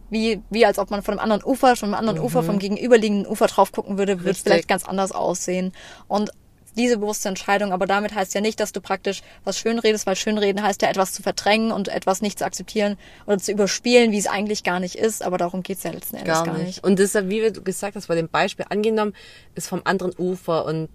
wie, 0.10 0.42
wie 0.50 0.66
als 0.66 0.80
ob 0.80 0.90
man 0.90 1.04
von 1.04 1.14
einem 1.14 1.20
anderen 1.20 1.44
Ufer, 1.44 1.76
von 1.76 1.90
einem 1.90 2.00
anderen 2.00 2.20
mhm. 2.20 2.26
Ufer, 2.26 2.44
vom 2.44 2.60
gegenüberliegenden 2.60 3.28
Ufer 3.28 3.48
drauf 3.48 3.72
gucken 3.72 3.98
würde, 3.98 4.20
würde 4.20 4.32
es 4.32 4.40
vielleicht 4.40 4.68
ganz 4.68 4.86
anders 4.86 5.12
aussehen. 5.12 5.72
Und 6.08 6.32
diese 6.78 6.98
bewusste 6.98 7.30
Entscheidung, 7.30 7.72
aber 7.72 7.86
damit 7.86 8.14
heißt 8.14 8.34
ja 8.34 8.42
nicht, 8.42 8.60
dass 8.60 8.72
du 8.72 8.82
praktisch 8.82 9.22
was 9.44 9.58
schönredest, 9.58 10.06
weil 10.06 10.16
schönreden 10.16 10.62
heißt 10.62 10.82
ja 10.82 10.90
etwas 10.90 11.14
zu 11.14 11.22
verdrängen 11.22 11.72
und 11.72 11.88
etwas 11.88 12.22
nicht 12.22 12.40
zu 12.40 12.46
akzeptieren 12.46 12.98
oder 13.26 13.38
zu 13.38 13.52
überspielen, 13.52 14.12
wie 14.12 14.18
es 14.18 14.28
eigentlich 14.28 14.64
gar 14.64 14.80
nicht 14.80 14.96
ist, 14.96 15.24
aber 15.24 15.38
darum 15.38 15.64
geht's 15.64 15.84
ja 15.84 15.92
letzten 15.92 16.18
Endes 16.18 16.34
gar 16.34 16.46
nicht. 16.46 16.54
Gar 16.54 16.64
nicht. 16.64 16.84
Und 16.84 17.00
deshalb, 17.00 17.30
wie 17.30 17.52
du 17.52 17.62
gesagt 17.62 17.96
hast, 17.96 18.08
bei 18.08 18.16
dem 18.16 18.30
Beispiel 18.30 18.66
angenommen, 18.70 19.14
ist 19.56 19.68
vom 19.68 19.82
anderen 19.84 20.14
Ufer 20.18 20.66
und 20.66 20.90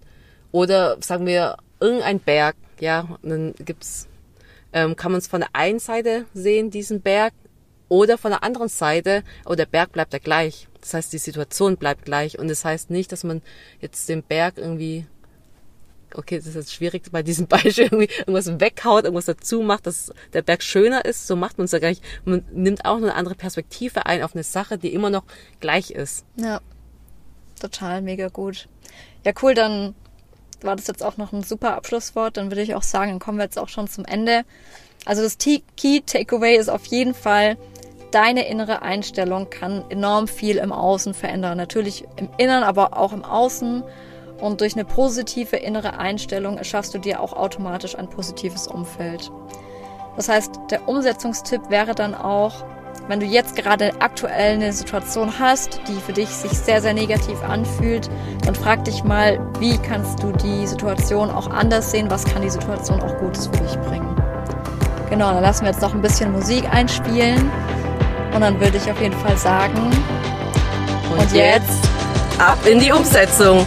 oder 0.52 0.96
sagen 1.00 1.26
wir 1.26 1.56
irgendein 1.80 2.20
Berg, 2.20 2.56
ja, 2.80 3.08
und 3.22 3.30
dann 3.30 3.54
gibt's 3.58 4.08
ähm, 4.72 4.96
kann 4.96 5.12
man 5.12 5.20
es 5.20 5.28
von 5.28 5.40
der 5.40 5.50
einen 5.52 5.78
Seite 5.78 6.26
sehen, 6.34 6.70
diesen 6.70 7.00
Berg, 7.00 7.32
oder 7.88 8.18
von 8.18 8.30
der 8.30 8.42
anderen 8.42 8.68
Seite, 8.68 9.22
aber 9.44 9.56
der 9.56 9.66
Berg 9.66 9.92
bleibt 9.92 10.12
ja 10.12 10.18
gleich. 10.18 10.68
Das 10.80 10.94
heißt, 10.94 11.12
die 11.12 11.18
Situation 11.18 11.76
bleibt 11.76 12.04
gleich. 12.04 12.38
Und 12.38 12.48
das 12.48 12.64
heißt 12.64 12.90
nicht, 12.90 13.12
dass 13.12 13.24
man 13.24 13.42
jetzt 13.80 14.08
den 14.08 14.22
Berg 14.22 14.58
irgendwie 14.58 15.06
okay, 16.14 16.38
das 16.38 16.46
ist 16.46 16.54
jetzt 16.54 16.72
schwierig 16.72 17.10
bei 17.10 17.22
diesem 17.22 17.46
Beispiel, 17.46 17.84
irgendwie 17.84 18.08
irgendwas 18.18 18.60
weghaut, 18.60 19.04
irgendwas 19.04 19.26
dazu 19.26 19.62
macht, 19.62 19.86
dass 19.86 20.12
der 20.32 20.42
Berg 20.42 20.62
schöner 20.62 21.04
ist, 21.04 21.26
so 21.26 21.36
macht 21.36 21.58
man 21.58 21.66
es 21.66 21.72
ja 21.72 21.78
gar 21.78 21.88
nicht. 21.88 22.02
Man 22.24 22.44
nimmt 22.52 22.84
auch 22.84 22.96
eine 22.96 23.14
andere 23.14 23.34
Perspektive 23.34 24.06
ein 24.06 24.22
auf 24.22 24.34
eine 24.34 24.44
Sache, 24.44 24.78
die 24.78 24.92
immer 24.92 25.10
noch 25.10 25.24
gleich 25.60 25.90
ist. 25.90 26.24
Ja, 26.36 26.60
total, 27.60 28.02
mega 28.02 28.28
gut. 28.28 28.68
Ja, 29.24 29.32
cool, 29.42 29.54
dann 29.54 29.94
war 30.62 30.76
das 30.76 30.86
jetzt 30.86 31.02
auch 31.02 31.16
noch 31.16 31.32
ein 31.32 31.42
super 31.42 31.76
Abschlusswort. 31.76 32.36
Dann 32.36 32.50
würde 32.50 32.62
ich 32.62 32.74
auch 32.74 32.82
sagen, 32.82 33.10
dann 33.10 33.20
kommen 33.20 33.38
wir 33.38 33.44
jetzt 33.44 33.58
auch 33.58 33.68
schon 33.68 33.88
zum 33.88 34.04
Ende. 34.04 34.44
Also 35.04 35.22
das 35.22 35.36
Key 35.38 36.00
Takeaway 36.00 36.56
ist 36.56 36.70
auf 36.70 36.86
jeden 36.86 37.14
Fall, 37.14 37.56
deine 38.10 38.48
innere 38.48 38.82
Einstellung 38.82 39.50
kann 39.50 39.84
enorm 39.90 40.28
viel 40.28 40.56
im 40.56 40.72
Außen 40.72 41.14
verändern. 41.14 41.58
Natürlich 41.58 42.04
im 42.16 42.28
Inneren, 42.38 42.62
aber 42.62 42.96
auch 42.96 43.12
im 43.12 43.24
Außen. 43.24 43.82
Und 44.40 44.60
durch 44.60 44.74
eine 44.74 44.84
positive 44.84 45.56
innere 45.56 45.98
Einstellung 45.98 46.58
erschaffst 46.58 46.94
du 46.94 46.98
dir 46.98 47.20
auch 47.20 47.32
automatisch 47.32 47.96
ein 47.96 48.08
positives 48.08 48.66
Umfeld. 48.66 49.30
Das 50.16 50.28
heißt, 50.28 50.52
der 50.70 50.88
Umsetzungstipp 50.88 51.70
wäre 51.70 51.94
dann 51.94 52.14
auch, 52.14 52.64
wenn 53.08 53.20
du 53.20 53.26
jetzt 53.26 53.56
gerade 53.56 53.92
aktuell 54.00 54.54
eine 54.54 54.72
Situation 54.72 55.38
hast, 55.38 55.80
die 55.88 56.00
für 56.00 56.12
dich 56.12 56.28
sich 56.28 56.52
sehr, 56.52 56.80
sehr 56.80 56.94
negativ 56.94 57.42
anfühlt, 57.42 58.08
dann 58.44 58.54
frag 58.54 58.84
dich 58.84 59.04
mal, 59.04 59.38
wie 59.58 59.76
kannst 59.78 60.22
du 60.22 60.32
die 60.32 60.66
Situation 60.66 61.30
auch 61.30 61.50
anders 61.50 61.90
sehen? 61.90 62.10
Was 62.10 62.24
kann 62.24 62.42
die 62.42 62.50
Situation 62.50 63.02
auch 63.02 63.18
Gutes 63.18 63.48
für 63.48 63.56
dich 63.58 63.76
bringen? 63.80 64.16
Genau, 65.10 65.32
dann 65.32 65.42
lassen 65.42 65.64
wir 65.64 65.72
jetzt 65.72 65.82
noch 65.82 65.94
ein 65.94 66.00
bisschen 66.00 66.32
Musik 66.32 66.64
einspielen. 66.72 67.50
Und 68.34 68.40
dann 68.40 68.58
würde 68.58 68.78
ich 68.78 68.90
auf 68.90 69.00
jeden 69.00 69.16
Fall 69.18 69.36
sagen, 69.36 69.92
und, 71.12 71.20
und 71.20 71.32
jetzt 71.32 71.84
ab 72.38 72.58
in 72.66 72.80
die 72.80 72.90
Umsetzung. 72.90 73.66